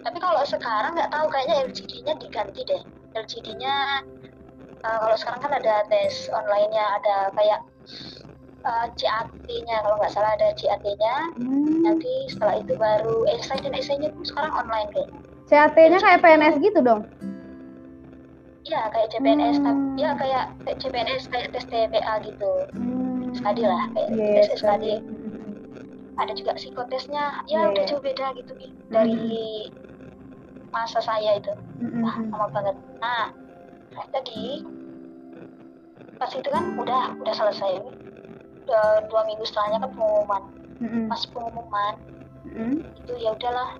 [0.00, 3.74] tapi kalau sekarang nggak tahu kayaknya LGD-nya diganti deh LGD-nya
[4.84, 7.60] uh, kalau sekarang kan ada tes online-nya ada kayak
[8.62, 11.82] uh, CAT-nya kalau nggak salah ada CAT-nya Hmm.
[11.84, 15.10] nanti setelah itu baru esai dan esainya pun sekarang online kayak
[15.46, 17.02] CAT-nya kayak PNS gitu dong.
[18.62, 19.64] Iya kayak CPNS Hmm.
[19.64, 23.32] tapi ya kayak kayak CPNS kayak tes TPA gitu Hmm.
[23.38, 24.92] Lah kayak Iya, tes sekali.
[26.18, 27.88] ada juga psikotesnya ya udah iya.
[27.88, 29.70] jauh beda gitu Ki, dari
[30.68, 32.02] masa saya itu Mm-mm.
[32.02, 32.76] Wah, lama banget.
[32.98, 33.30] Nah,
[34.10, 34.66] tadi
[36.18, 37.78] pas itu kan udah udah selesai.
[39.08, 40.42] Dua minggu setelahnya kan pengumuman.
[40.78, 41.04] Mm-mm.
[41.10, 41.94] Pas pengumuman
[42.46, 42.78] Mm-mm.
[42.98, 43.70] itu ya udahlah.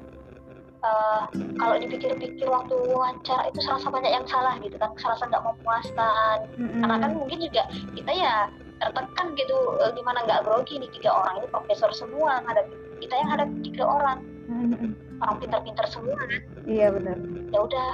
[0.79, 1.22] eh,
[1.59, 6.46] kalau dipikir-pikir waktu wawancara itu serasa banyak yang salah gitu kan, serasa nggak memuaskan.
[6.55, 6.79] Mm-mm.
[6.87, 7.66] Karena kan mungkin juga
[7.98, 8.46] kita ya
[8.79, 12.70] tertekan gitu, eh, gimana nggak grogi nih tiga orang itu profesor semua ngadep
[13.03, 14.90] kita yang hadap tiga orang Mm-mm.
[15.18, 16.31] orang pintar-pintar semua kan.
[16.62, 17.16] Iya benar.
[17.51, 17.90] ya udah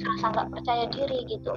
[0.00, 1.52] serasa nggak percaya diri gitu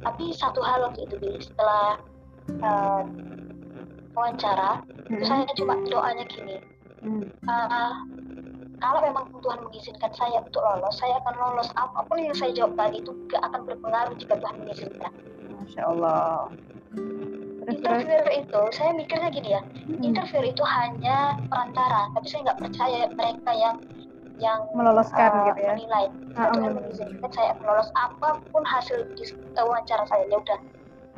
[0.00, 2.00] tapi satu hal waktu itu setelah
[2.48, 3.02] eh,
[4.16, 5.24] wawancara Mm-mm.
[5.24, 6.56] saya cuma doanya gini.
[7.00, 7.24] Mm.
[7.26, 7.94] "Eh,
[8.80, 11.68] kalau memang Tuhan mengizinkan saya untuk lolos saya akan lolos.
[11.76, 15.12] Apa pun yang saya jawab tadi itu gak akan berpengaruh jika Tuhan mengizinkan.
[15.60, 16.48] Masya Allah.
[17.70, 18.02] Terus.
[18.34, 20.02] itu saya mikirnya gini ya hmm.
[20.02, 23.76] interviewer itu hanya perantara tapi saya nggak percaya mereka yang
[24.40, 25.72] yang meloloskan uh, gitu ya?
[25.76, 26.06] menilai.
[26.34, 27.92] Uh, Tuhan mengizinkan saya lolos.
[27.94, 29.06] Apa pun hasil
[29.54, 30.58] wawancara saya ya udah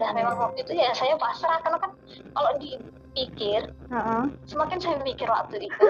[0.02, 1.90] Nah memang waktu itu ya saya pasrah karena kan
[2.34, 4.26] kalau dipikir uh-uh.
[4.50, 5.86] semakin saya mikir waktu itu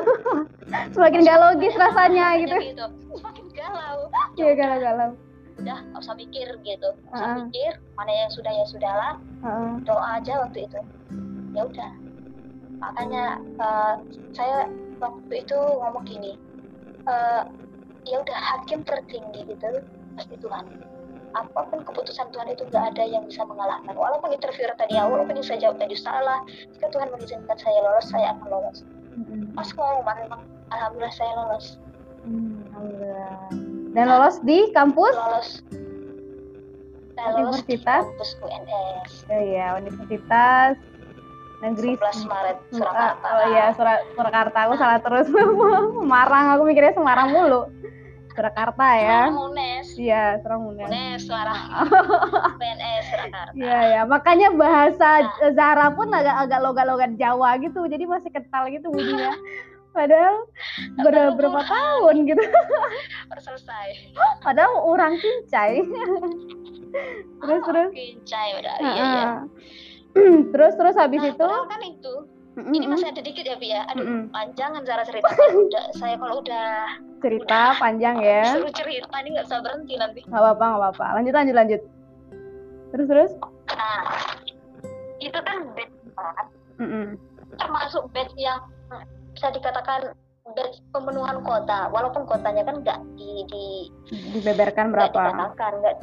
[0.94, 2.57] semakin gak logis rasanya gitu.
[2.61, 2.87] gitu.
[3.16, 3.98] Semakin galau.
[4.37, 5.11] Iya galau-galau.
[5.57, 6.88] Udah gak usah mikir gitu.
[7.09, 7.38] Gak usah uh-uh.
[7.48, 9.14] mikir mana yang sudah ya sudahlah.
[9.40, 9.81] Uh-uh.
[9.88, 10.81] Doa aja waktu itu.
[11.57, 11.92] Ya udah.
[12.85, 13.25] Makanya
[13.57, 13.96] uh,
[14.37, 14.68] saya
[15.01, 16.37] waktu itu ngomong gini.
[17.09, 17.48] Uh,
[18.07, 19.83] ya udah hakim tertinggi gitu
[20.18, 20.66] pasti Tuhan
[21.32, 23.94] apa pun keputusan Tuhan itu nggak ada yang bisa mengalahkan.
[23.96, 26.40] Walaupun interviewer tadi ya walaupun yang saya jawab tadi salah
[26.76, 28.78] jika Tuhan mengizinkan saya lolos saya akan lolos.
[29.12, 29.52] Hmm.
[29.52, 30.40] pas mau memang
[30.72, 31.66] alhamdulillah saya lolos.
[32.24, 33.38] Hmm, alhamdulillah.
[33.92, 35.14] Dan lolos di kampus?
[35.16, 35.48] Lolos.
[37.12, 37.68] Saya lolos universitas?
[37.68, 40.74] di kampus UNS oh iya universitas
[41.62, 43.26] negeri 11 Maret Surakarta.
[43.30, 43.64] oh iya
[44.16, 44.58] Surakarta.
[44.66, 45.30] Aku salah terus.
[46.02, 47.70] Semarang aku mikirnya Semarang mulu
[48.32, 49.20] Surakarta ya.
[49.28, 49.86] Munes.
[49.94, 50.88] Iya, Serang Munes.
[50.88, 51.54] Munes, suara
[52.60, 53.52] PNS Surakarta.
[53.54, 54.02] Iya, ya.
[54.08, 55.52] Makanya bahasa nah.
[55.52, 57.84] Zara pun agak-agak logat-logat Jawa gitu.
[57.84, 59.36] Jadi masih kental gitu bunyinya.
[59.96, 60.48] Padahal
[61.04, 62.40] ber berapa tahun gitu.
[63.28, 64.16] Baru selesai.
[64.40, 65.84] Padahal orang kincai.
[67.44, 67.90] terus oh, terus.
[67.92, 68.74] Kincai udah.
[68.80, 69.30] Iya, iya.
[70.52, 72.14] terus terus habis nah, itu kan itu
[72.52, 72.76] Mm-hmm.
[72.76, 73.88] Ini masih ada dikit ya, Bi ya.
[73.88, 74.28] Aduh, mm-hmm.
[74.28, 75.24] panjangan cara cerita.
[75.32, 78.44] udah, saya kalau udah cerita panjang ya.
[78.58, 80.20] Suruh cerita ini nggak bisa berhenti nanti.
[80.26, 81.06] Nggak apa-apa, nggak apa-apa.
[81.16, 81.80] Lanjut, lanjut, lanjut.
[82.92, 83.32] Terus, terus.
[83.72, 84.02] Nah,
[85.22, 85.94] itu kan batch
[86.82, 87.06] mm-hmm.
[87.56, 88.61] termasuk batch yang
[89.32, 90.12] bisa dikatakan
[90.52, 91.88] batch pemenuhan kota.
[91.94, 93.64] Walaupun kotanya kan nggak di, di
[94.37, 95.14] dibeberkan berapa?
[95.14, 95.96] Nggak dikatakan, nggak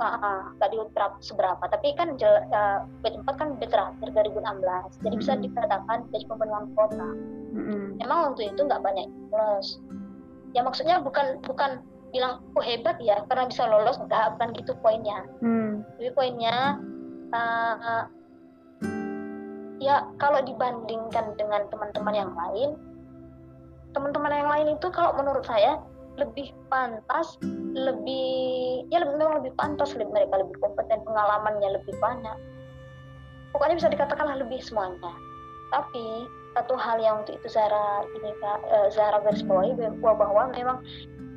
[0.00, 5.32] nggak uh, diungkap seberapa tapi kan uh, batch 4 kan batch terakhir 2016 jadi bisa
[5.36, 7.08] dikatakan batch pemenuhan kota
[7.52, 8.00] mm-hmm.
[8.00, 9.76] emang waktu itu nggak banyak lolos
[10.56, 13.98] ya maksudnya bukan bukan bilang oh hebat ya karena bisa lolos.
[13.98, 15.24] Nggak bukan gitu poinnya.
[15.42, 15.86] Mm.
[15.98, 16.78] tapi poinnya
[17.34, 18.04] uh, uh,
[19.80, 22.76] ya kalau dibandingkan dengan teman-teman yang lain
[23.90, 25.80] teman-teman yang lain itu kalau menurut saya
[26.18, 27.38] lebih pantas
[27.74, 32.36] lebih ya lebih, memang lebih pantas lebih mereka lebih kompeten pengalamannya lebih banyak.
[33.50, 35.10] Pokoknya bisa dikatakan lebih semuanya.
[35.74, 40.82] Tapi satu hal yang untuk itu Zara ini uh, Zara garis bawahi bahwa memang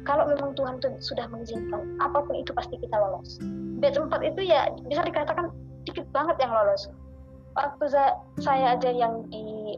[0.04, 3.40] kalau memang Tuhan tuh sudah mengizinkan apa pun itu pasti kita lolos.
[3.80, 5.52] Batch 4 itu ya bisa dikatakan
[5.88, 6.92] dikit banget yang lolos.
[7.56, 7.86] Waktu
[8.42, 9.78] saya aja yang di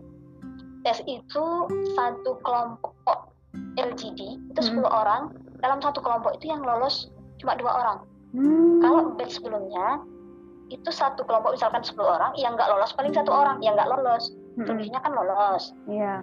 [0.87, 1.45] tes itu
[1.93, 3.33] satu kelompok
[3.75, 4.85] LGD itu 10 hmm.
[4.87, 7.09] orang dalam satu kelompok itu yang lolos
[7.41, 7.99] cuma dua orang.
[8.35, 8.83] Hmm.
[8.83, 10.03] kalau batch sebelumnya
[10.67, 14.35] itu satu kelompok misalkan 10 orang yang nggak lolos paling satu orang yang nggak lolos
[14.55, 14.65] hmm.
[14.65, 16.19] selebihnya kan lolos iya yeah.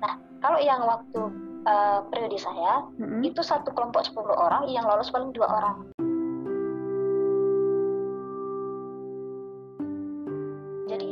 [0.00, 1.20] nah kalau yang waktu
[1.64, 3.24] uh, periode saya hmm.
[3.24, 5.76] itu satu kelompok 10 orang yang lolos paling dua orang
[10.88, 11.10] jadi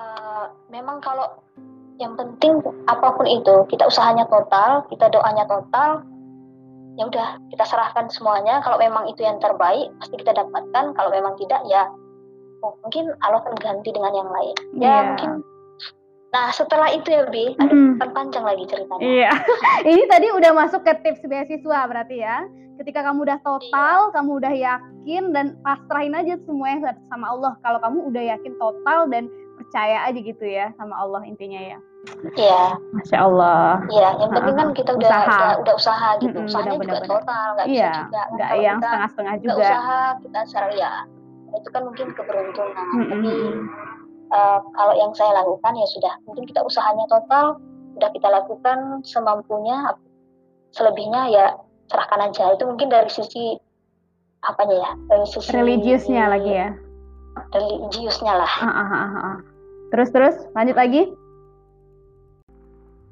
[0.00, 1.28] uh, memang kalau
[1.96, 2.60] yang penting
[2.92, 6.04] apa pun itu kita usahanya total kita doanya total
[6.96, 11.36] ya udah kita serahkan semuanya kalau memang itu yang terbaik pasti kita dapatkan kalau memang
[11.36, 11.88] tidak ya
[12.62, 15.00] mungkin Allah akan ganti dengan yang lain ya yeah.
[15.12, 15.30] mungkin
[16.34, 18.12] nah setelah itu ya Bi ada mm.
[18.12, 19.32] panjang lagi ceritanya iya
[19.90, 22.44] ini tadi udah masuk ke tips beasiswa berarti ya
[22.76, 24.12] ketika kamu udah total, iya.
[24.14, 27.52] kamu udah yakin dan pasrahin aja semuanya sama Allah.
[27.64, 31.78] Kalau kamu udah yakin total dan percaya aja gitu ya sama Allah intinya ya.
[32.36, 32.64] Iya.
[32.94, 33.82] Masya Allah.
[33.90, 36.36] Iya, yang penting kan kita udah usaha, udah, udah usaha gitu.
[36.36, 37.10] Mm-hmm, Usahanya bener, juga bener.
[37.10, 38.22] total, nggak iya, bisa juga.
[38.30, 39.52] Nggak yang setengah-setengah juga.
[39.56, 40.92] Nggak usaha kita secara ya
[41.58, 42.86] itu kan mungkin keberuntungan.
[42.96, 43.10] Mm-hmm.
[43.10, 43.32] Tapi
[44.32, 47.58] uh, kalau yang saya lakukan ya sudah, mungkin kita usahanya total,
[47.98, 49.96] udah kita lakukan semampunya.
[50.74, 51.46] Selebihnya ya
[51.88, 52.52] serahkan aja.
[52.52, 53.56] Itu mungkin dari sisi
[54.44, 54.90] apanya ya?
[55.08, 56.68] Dari sisi religiusnya lagi ya
[57.52, 58.52] religiusnya lah.
[58.60, 59.36] Uh, uh, uh, uh.
[59.92, 61.02] Terus terus lanjut lagi?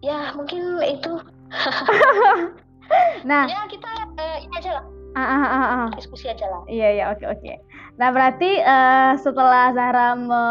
[0.01, 1.13] Ya mungkin itu.
[3.29, 3.45] nah.
[3.49, 4.85] Ya kita uh, ini aja lah.
[5.15, 5.87] Uh, uh, uh, uh.
[5.95, 6.63] Diskusi aja lah.
[6.67, 7.41] Iya iya oke okay, oke.
[7.41, 7.57] Okay.
[8.03, 10.45] Nah berarti uh, setelah Zahra me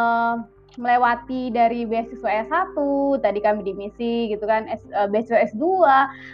[0.74, 2.74] melewati dari beasiswa S1,
[3.22, 5.86] tadi kami di misi gitu kan, S, uh, beasiswa S2,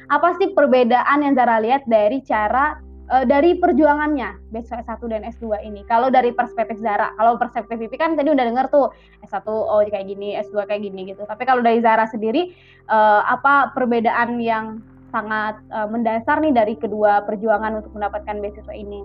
[0.07, 2.79] apa sih perbedaan yang Zara lihat dari cara
[3.11, 5.83] uh, dari perjuangannya beasiswa S1 dan S2 ini.
[5.91, 8.93] Kalau dari perspektif Zara, kalau perspektif Vivi kan tadi udah denger tuh
[9.27, 11.27] S1 oh kayak gini, S2 kayak gini gitu.
[11.27, 12.55] Tapi kalau dari Zara sendiri
[12.87, 19.01] uh, apa perbedaan yang sangat uh, mendasar nih dari kedua perjuangan untuk mendapatkan beasiswa ini?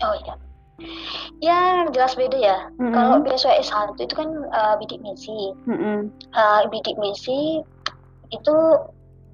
[0.00, 0.34] Oh iya.
[1.40, 2.58] Ya jelas beda ya.
[2.80, 2.92] Mm-hmm.
[2.96, 5.52] Kalau beasiswa S1 itu kan uh, bidik misi.
[5.68, 6.08] Mm-hmm.
[6.32, 7.60] Uh, bidik misi
[8.32, 8.56] itu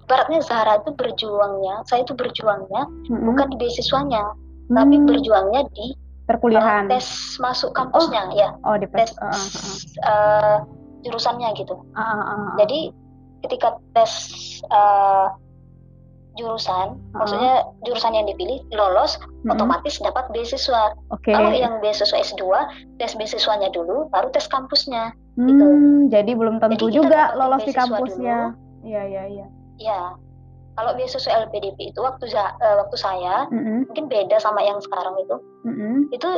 [0.07, 3.27] baratnya Zahra itu berjuangnya, saya itu berjuangnya mm-hmm.
[3.27, 4.75] bukan di beasiswanya, mm-hmm.
[4.75, 5.87] tapi berjuangnya di
[6.27, 6.91] perkuliahan.
[6.91, 7.07] Uh, tes
[7.39, 8.35] masuk kampusnya oh.
[8.35, 8.49] ya.
[8.67, 10.57] Oh, di tes uh, uh, uh.
[11.07, 11.79] jurusannya gitu.
[11.95, 12.51] Uh, uh, uh, uh.
[12.59, 13.06] Jadi
[13.45, 14.13] ketika tes
[14.71, 15.33] uh,
[16.37, 17.17] jurusan, uh-huh.
[17.17, 17.55] maksudnya
[17.89, 19.53] jurusan yang dipilih lolos, uh-huh.
[19.57, 20.93] otomatis dapat beasiswa.
[21.21, 21.33] Okay.
[21.33, 22.45] Kalau yang beasiswa S2,
[23.01, 25.17] tes beasiswanya dulu, baru tes kampusnya.
[25.37, 25.67] Hmm, gitu.
[26.13, 28.53] Jadi belum tentu jadi juga lolos di kampusnya.
[28.85, 29.47] Iya, iya, iya.
[29.81, 30.01] Iya.
[30.77, 33.89] Kalau beasiswa LPDP itu waktu uh, waktu saya uh-huh.
[33.89, 35.37] mungkin beda sama yang sekarang itu.
[35.65, 35.97] Uh-huh.
[36.13, 36.31] Itu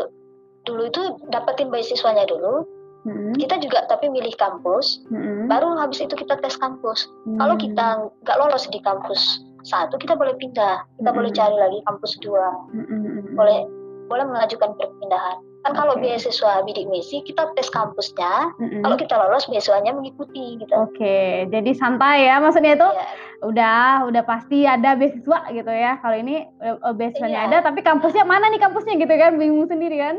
[0.63, 1.03] dulu itu
[1.35, 2.63] dapetin beasiswanya dulu,
[3.09, 3.35] hmm.
[3.41, 5.49] kita juga tapi milih kampus hmm.
[5.49, 7.41] baru habis itu kita tes kampus hmm.
[7.41, 7.87] kalau kita
[8.23, 11.19] nggak lolos di kampus satu kita boleh pindah kita hmm.
[11.19, 13.35] boleh cari lagi kampus dua hmm.
[13.35, 13.65] boleh
[14.09, 15.79] boleh mengajukan perpindahan kan okay.
[15.83, 18.83] kalau beasiswa bidik misi kita tes kampusnya mm-hmm.
[18.87, 21.51] kalau kita lolos beasiswanya mengikuti gitu oke okay.
[21.51, 23.11] jadi santai ya maksudnya itu yeah.
[23.43, 27.49] udah udah pasti ada beasiswa gitu ya kalau ini uh, beasiswanya yeah.
[27.51, 30.17] ada tapi kampusnya mana nih kampusnya gitu kan bingung sendiri kan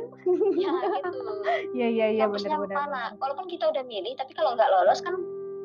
[0.60, 0.72] iya
[1.08, 1.32] gitu
[1.72, 5.16] iya iya iya benar-benar mana walaupun kita udah milih tapi kalau nggak lolos kan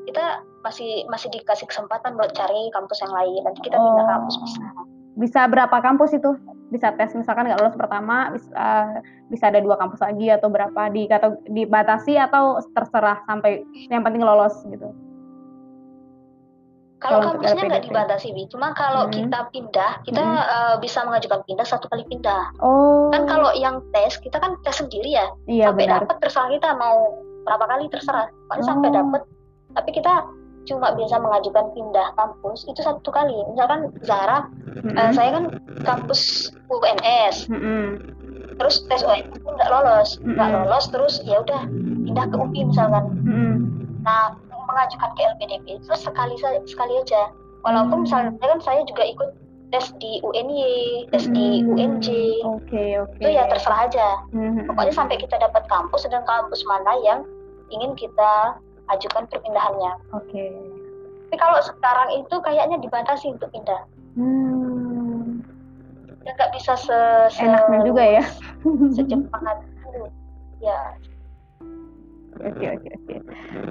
[0.04, 3.82] kita masih masih dikasih kesempatan buat cari kampus yang lain nanti kita oh.
[3.82, 4.62] pindah kampus bisa
[5.14, 6.30] bisa berapa kampus itu
[6.74, 8.98] bisa tes misalkan nggak lulus pertama bisa
[9.30, 14.26] bisa ada dua kampus lagi atau berapa di atau dibatasi atau terserah sampai yang penting
[14.26, 14.90] lolos gitu.
[17.04, 18.48] Kalau kampusnya nggak dibatasi bi.
[18.48, 19.12] Cuma kalau hmm.
[19.12, 20.40] kita pindah kita hmm.
[20.40, 22.56] uh, bisa mengajukan pindah satu kali pindah.
[22.64, 23.12] Oh.
[23.12, 25.28] Kan kalau yang tes kita kan tes sendiri ya.
[25.44, 28.26] Iya, sampai dapat terserah kita mau berapa kali terserah.
[28.48, 28.68] Pokoknya oh.
[28.72, 29.22] sampai dapat
[29.74, 30.14] tapi kita
[30.64, 34.96] cuma bisa mengajukan pindah kampus itu satu kali misalkan Zara mm-hmm.
[34.96, 35.44] uh, saya kan
[35.84, 37.86] kampus UNS mm-hmm.
[38.56, 40.64] terus tes UNS pun nggak lolos nggak mm-hmm.
[40.64, 41.68] lolos terus ya udah
[42.08, 43.54] pindah ke UPI misalkan mm-hmm.
[44.02, 47.30] nah mengajukan ke LPDP itu sekali sekali aja
[47.64, 49.30] walaupun misalnya kan saya juga ikut
[49.72, 51.34] tes di UNY, tes mm-hmm.
[51.34, 52.08] di UNJ,
[52.46, 53.18] okay, okay.
[53.18, 54.22] itu ya terserah aja.
[54.30, 54.70] Mm-hmm.
[54.70, 57.26] Pokoknya sampai kita dapat kampus dan kampus mana yang
[57.74, 58.54] ingin kita
[58.92, 59.92] ajukan perpindahannya.
[60.12, 60.28] Oke.
[60.32, 60.52] Okay.
[61.28, 63.82] Tapi kalau sekarang itu kayaknya dibatasi untuk pindah.
[64.14, 65.42] Hmm.
[66.24, 66.98] Ya nggak bisa se,
[67.32, 68.24] se enaknya juga ya.
[68.96, 70.02] secepat itu.
[70.62, 70.80] Ya.
[72.40, 73.14] Oke oke oke.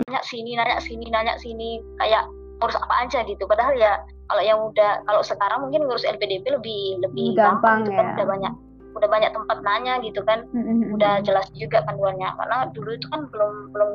[0.07, 2.27] Nanya sini, nanya sini, nanya sini, kayak
[2.61, 3.43] ngurus apa aja gitu.
[3.47, 3.99] Padahal ya
[4.31, 8.27] kalau yang udah kalau sekarang mungkin ngurus LPDP lebih lebih gampang, gampang gitu kan udah
[8.27, 8.53] banyak
[8.93, 10.93] udah banyak tempat nanya gitu kan mm-hmm.
[10.95, 13.91] udah jelas juga panduannya karena dulu itu kan belum belum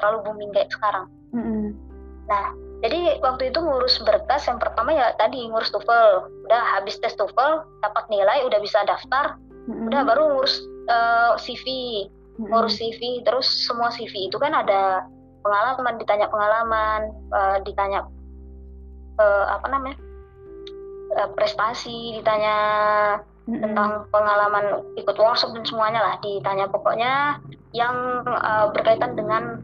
[0.00, 1.06] terlalu booming kayak sekarang.
[1.36, 1.68] Mm-hmm.
[2.26, 2.44] Nah,
[2.80, 6.32] jadi waktu itu ngurus berkas yang pertama ya tadi ngurus TOEFL.
[6.48, 9.36] Udah habis tes TOEFL, dapat nilai, udah bisa daftar.
[9.68, 9.86] Mm-hmm.
[9.92, 11.66] Udah baru ngurus uh, eh, CV,
[12.08, 12.48] mm-hmm.
[12.48, 15.04] ngurus CV, terus semua CV itu kan ada
[15.44, 17.00] pengalaman, ditanya pengalaman,
[17.32, 18.08] uh, ditanya
[19.20, 19.98] uh, apa namanya
[21.20, 22.56] uh, prestasi, ditanya
[23.44, 23.60] mm-hmm.
[23.60, 27.44] tentang pengalaman ikut workshop dan semuanya lah, ditanya pokoknya
[27.76, 29.62] yang uh, berkaitan dengan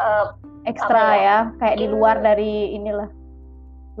[0.00, 0.26] uh,
[0.64, 1.20] ekstra ya?
[1.20, 3.08] ya kayak di luar dari inilah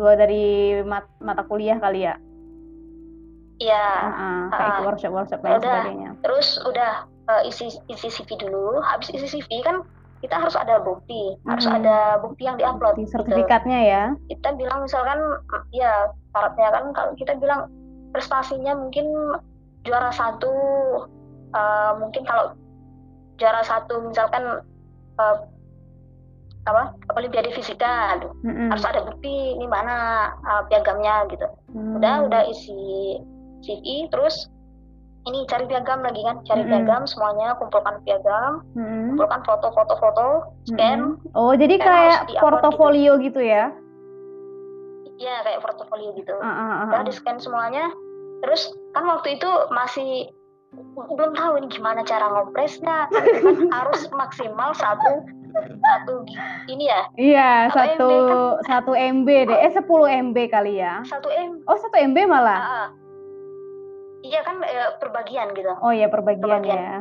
[0.00, 2.16] luar dari mat mata kuliah kali ya
[3.60, 6.10] Iya, uh, kayak uh, workshop workshop dan sebagainya.
[6.24, 8.80] Terus udah uh, isi isi CV dulu.
[8.80, 9.84] Habis isi CV kan
[10.24, 11.48] kita harus ada bukti, hmm.
[11.48, 12.96] harus ada bukti yang diupload.
[12.96, 13.20] Di gitu.
[13.20, 13.92] sertifikatnya gitu.
[13.92, 14.02] ya.
[14.32, 15.20] Kita bilang misalkan
[15.76, 17.68] ya syaratnya kan kalau kita bilang
[18.16, 19.06] prestasinya mungkin
[19.84, 20.52] juara satu,
[21.52, 22.56] uh, mungkin kalau
[23.36, 24.64] juara satu misalkan
[25.20, 25.36] uh,
[26.68, 28.68] apa olimpiade fisika mm-hmm.
[28.68, 31.96] harus ada bukti ini mana uh, piagamnya gitu mm.
[31.96, 33.16] udah udah isi
[33.64, 34.52] CV terus
[35.28, 36.84] ini cari piagam lagi kan cari mm-hmm.
[36.84, 39.16] piagam semuanya kumpulkan piagam mm-hmm.
[39.16, 40.26] kumpulkan foto-foto foto
[40.68, 41.38] scan mm-hmm.
[41.38, 43.40] oh jadi kayak portofolio gitu.
[43.40, 43.72] gitu ya
[45.20, 47.92] Iya kayak portofolio gitu uh, uh, uh, udah di scan semuanya
[48.40, 50.32] terus kan waktu itu masih
[50.96, 53.26] belum tahu ini gimana cara ngopresnya kan
[53.76, 55.28] harus maksimal satu
[55.58, 56.14] satu.
[56.70, 57.00] Ini ya?
[57.16, 58.66] Iya satu MB kan?
[58.66, 59.58] satu MB deh.
[59.58, 61.02] Eh sepuluh MB kali ya.
[61.06, 61.60] Satu M.
[61.66, 62.60] Oh satu MB malah?
[62.60, 62.88] Uh,
[64.26, 65.70] iya kan eh, perbagian gitu.
[65.80, 66.76] Oh iya perbagian, perbagian.
[66.76, 66.98] ya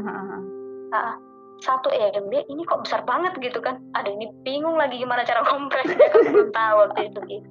[0.95, 1.14] uh,
[1.60, 3.84] satu MB ini kok besar banget gitu kan?
[3.93, 7.20] Ada ini bingung lagi gimana cara kompresnya kan belum tahu waktu itu.
[7.28, 7.47] Gitu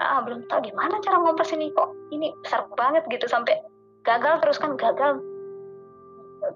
[0.00, 1.92] ah belum tahu gimana cara ngompres ini kok.
[2.10, 3.60] Ini besar banget gitu sampai
[4.08, 5.20] gagal terus kan gagal.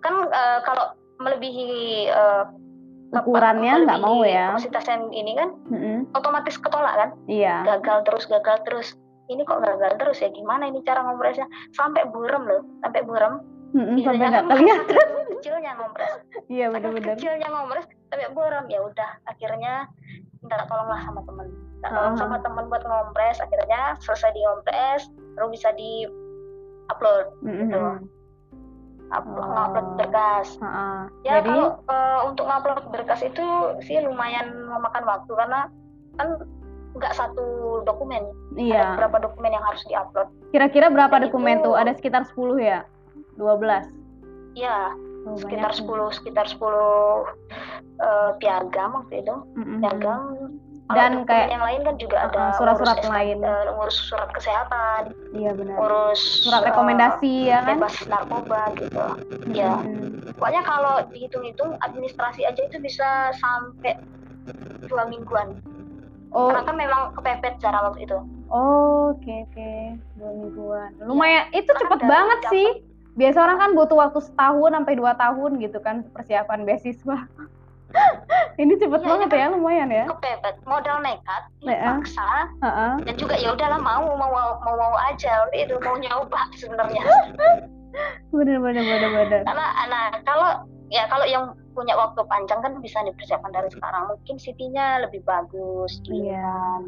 [0.00, 2.44] Kan uh, kalau melebihi uh,
[3.14, 4.50] ukurannya nggak mau ya.
[4.50, 5.96] kapasitas yang ini kan mm-hmm.
[6.18, 7.10] otomatis ketolak kan?
[7.30, 7.62] Iya.
[7.62, 8.88] Gagal terus gagal terus.
[9.30, 10.28] Ini kok gagal terus ya?
[10.34, 11.46] Gimana ini cara ngompresnya?
[11.72, 13.40] Sampai buram loh sampai buram.
[13.74, 15.08] Mm-hmm, sampai nggak kelihatan.
[15.38, 16.12] kecilnya ngompres.
[16.50, 18.64] Iya benar-benar kecilnya ngompres sampai buram.
[18.66, 19.86] Ya udah akhirnya
[20.42, 21.46] minta tolonglah sama temen.
[21.50, 22.22] Minta tolong uh-huh.
[22.22, 23.38] sama temen buat ngompres.
[23.38, 25.02] Akhirnya selesai di ngompres
[25.38, 26.06] baru bisa di
[26.92, 27.60] upload mm-hmm.
[27.64, 27.80] gitu
[29.12, 29.62] upload, oh.
[29.68, 31.10] upload berkas uh-uh.
[31.26, 31.48] ya Jadi...
[31.52, 33.44] kalau uh, untuk upload berkas itu
[33.84, 35.60] sih lumayan memakan waktu karena
[36.16, 36.28] kan
[36.94, 38.22] nggak satu dokumen
[38.54, 38.94] iya.
[38.94, 42.62] ada beberapa dokumen yang harus diupload kira-kira berapa Dan dokumen itu, tuh ada sekitar 10
[42.62, 42.80] ya
[43.36, 44.04] 12
[44.54, 44.94] Iya,
[45.26, 47.26] oh, sekitar sepuluh sekitar sepuluh
[47.98, 49.78] uh, piagam waktu itu mm-hmm.
[49.82, 50.20] piagam
[50.92, 53.40] dan kayak yang lain kan juga ada surat-surat lain.
[53.40, 55.80] Uh, ngurus surat kesehatan iya benar.
[55.80, 57.80] ngurus surat rekomendasi uh, ya kan?
[57.80, 58.92] bebas narkoba gitu.
[58.92, 59.56] Mm-hmm.
[59.56, 59.74] ya.
[60.36, 63.96] Pokoknya kalau dihitung-hitung administrasi aja itu bisa sampai
[64.84, 65.56] dua mingguan.
[66.34, 66.50] Oh.
[66.50, 68.18] karena kan memang kepepet cara waktu itu.
[68.50, 69.54] Oh oke okay, oke.
[69.56, 69.80] Okay.
[70.20, 70.90] dua mingguan.
[71.00, 72.68] Lumayan ya, itu cepet banget sih.
[73.14, 77.30] biasa orang kan butuh waktu setahun sampai dua tahun gitu kan persiapan beasiswa
[78.62, 80.04] ini cepet ya, banget ya, ya lumayan ya.
[80.10, 82.92] Kepepet modal nekat dipaksa uh -uh.
[83.02, 87.02] dan juga ya udahlah mau mau mau mau, aja itu mau nyoba sebenarnya.
[88.34, 89.40] Bener bener bener bener.
[89.46, 90.50] Karena nah kalau
[90.90, 94.10] ya kalau yang punya waktu panjang kan bisa dipersiapkan dari sekarang.
[94.10, 96.78] Mungkin city-nya lebih bagus gitu yeah.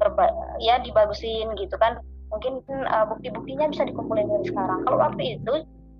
[0.00, 2.00] kan ya dibagusin gitu kan.
[2.32, 4.88] Mungkin uh, bukti-buktinya bisa dikumpulin dari sekarang.
[4.88, 5.54] Kalau waktu itu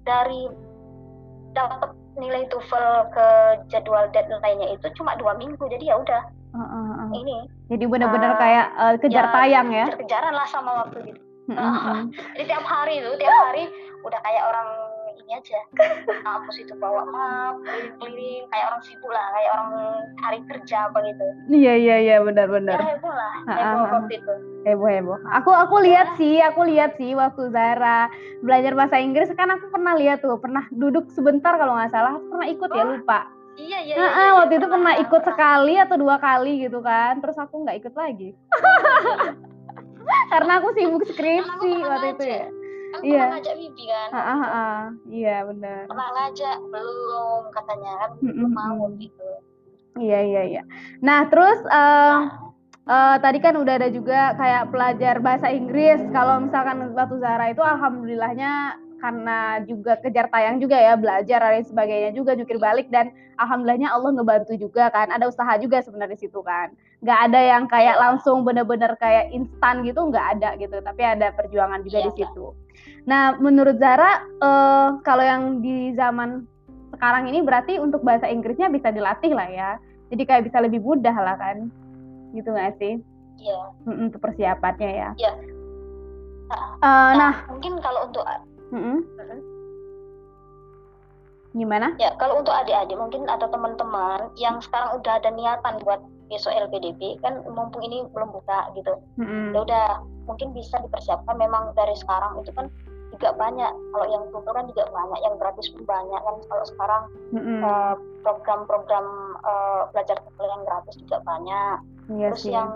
[0.09, 0.49] dari
[1.53, 3.27] dapat nilai TOEFL ke
[3.73, 6.23] jadwal deadline-nya itu cuma dua minggu jadi ya udah.
[6.53, 7.11] Uh, uh, uh.
[7.17, 9.85] ini jadi benar-benar uh, kayak uh, kejar ya, tayang ya?
[9.89, 11.21] kejar-kejaran lah sama waktu gitu
[11.57, 12.01] uh, uh,
[12.37, 13.73] jadi tiap hari itu tiap hari
[14.05, 14.69] udah kayak orang
[15.23, 15.61] ini aja.
[16.27, 19.71] Kampus itu bawa map keliling-keliling kayak orang sibuk lah kayak orang
[20.19, 21.27] hari kerja apa gitu.
[21.49, 24.35] Iya iya iya benar-benar ya heboh lah heboh waktu itu.
[24.67, 25.19] Heboh heboh.
[25.43, 26.19] Aku aku lihat ya.
[26.19, 28.11] sih aku lihat sih waktu Zara
[28.43, 29.31] belajar bahasa Inggris.
[29.39, 32.19] Kan aku pernah lihat tuh pernah duduk sebentar kalau nggak salah.
[32.19, 32.81] Aku pernah ikut ya, oh.
[32.83, 33.21] ya lupa.
[33.53, 33.95] Iya iya.
[34.01, 37.69] Nah, iya, iya, waktu itu pernah ikut sekali atau dua kali gitu kan, terus aku
[37.69, 38.33] nggak ikut lagi.
[40.33, 42.49] Karena aku sibuk skripsi waktu itu ya
[42.93, 43.17] kan iya.
[43.17, 44.09] pernah ngajak Bibi kan.
[44.13, 44.81] Ah, ah, ah.
[45.09, 45.81] iya benar.
[45.89, 49.29] Pernah ngajak belum katanya kan belum mau gitu.
[49.97, 50.63] Iya iya iya.
[51.01, 52.17] Nah terus uh,
[52.85, 56.01] uh, tadi kan udah ada juga kayak pelajar bahasa Inggris.
[56.13, 62.15] Kalau misalkan Batu Zara itu alhamdulillahnya karena juga kejar tayang juga ya belajar dan sebagainya
[62.15, 65.11] juga jukir balik dan alhamdulillahnya Allah ngebantu juga kan.
[65.11, 66.71] Ada usaha juga sebenarnya di situ kan.
[67.03, 70.79] Nggak ada yang kayak langsung bener-bener kayak instan gitu nggak ada gitu.
[70.79, 72.47] Tapi ada perjuangan juga iya, di situ.
[73.11, 76.47] Nah menurut Zara uh, kalau yang di zaman
[76.95, 79.71] sekarang ini berarti untuk bahasa Inggrisnya bisa dilatih lah ya.
[80.15, 81.67] Jadi kayak bisa lebih mudah lah kan.
[82.39, 83.03] Gitu nggak sih?
[83.43, 83.59] Iya.
[83.83, 85.11] Untuk persiapannya ya.
[85.19, 85.33] Iya.
[86.53, 88.23] Nah, uh, nah, mungkin kalau untuk
[88.73, 88.99] Mm-hmm.
[91.53, 91.93] Gimana?
[92.01, 96.01] Ya, kalau untuk adik-adik mungkin atau teman-teman yang sekarang udah ada niatan buat
[96.33, 98.97] besok LPDP kan mumpung ini belum buka gitu.
[99.21, 99.53] Mm-hmm.
[99.53, 99.87] Ya udah
[100.25, 102.73] mungkin bisa dipersiapkan memang dari sekarang itu kan
[103.13, 107.03] juga banyak kalau yang tutor kan juga banyak yang gratis pun banyak kan kalau sekarang
[107.37, 107.61] mm-hmm.
[107.61, 107.95] uh,
[108.25, 109.07] program-program
[109.45, 111.77] uh, belajar yang gratis juga banyak
[112.17, 112.71] yes, terus yang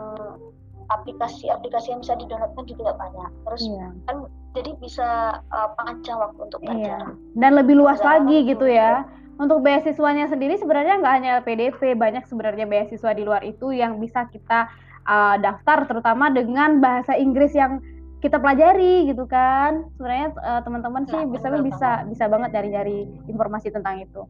[0.89, 3.31] aplikasi-aplikasi yang bisa didownloadkan juga banyak.
[3.47, 3.91] Terus yeah.
[4.07, 4.17] kan
[4.55, 5.09] jadi bisa
[5.53, 6.69] uh, panjang waktu untuk iya.
[6.71, 7.01] belajar.
[7.03, 7.13] Yeah.
[7.37, 9.05] Dan lebih luas Bisa lagi gitu ya.
[9.37, 14.25] Untuk beasiswanya sendiri sebenarnya nggak hanya PDP, banyak sebenarnya beasiswa di luar itu yang bisa
[14.33, 14.73] kita
[15.05, 17.85] uh, daftar, terutama dengan bahasa Inggris yang
[18.25, 19.93] kita pelajari gitu kan.
[20.01, 24.25] Sebenarnya uh, teman-teman sih nah, bisa bisa bisa banget cari-cari informasi tentang itu.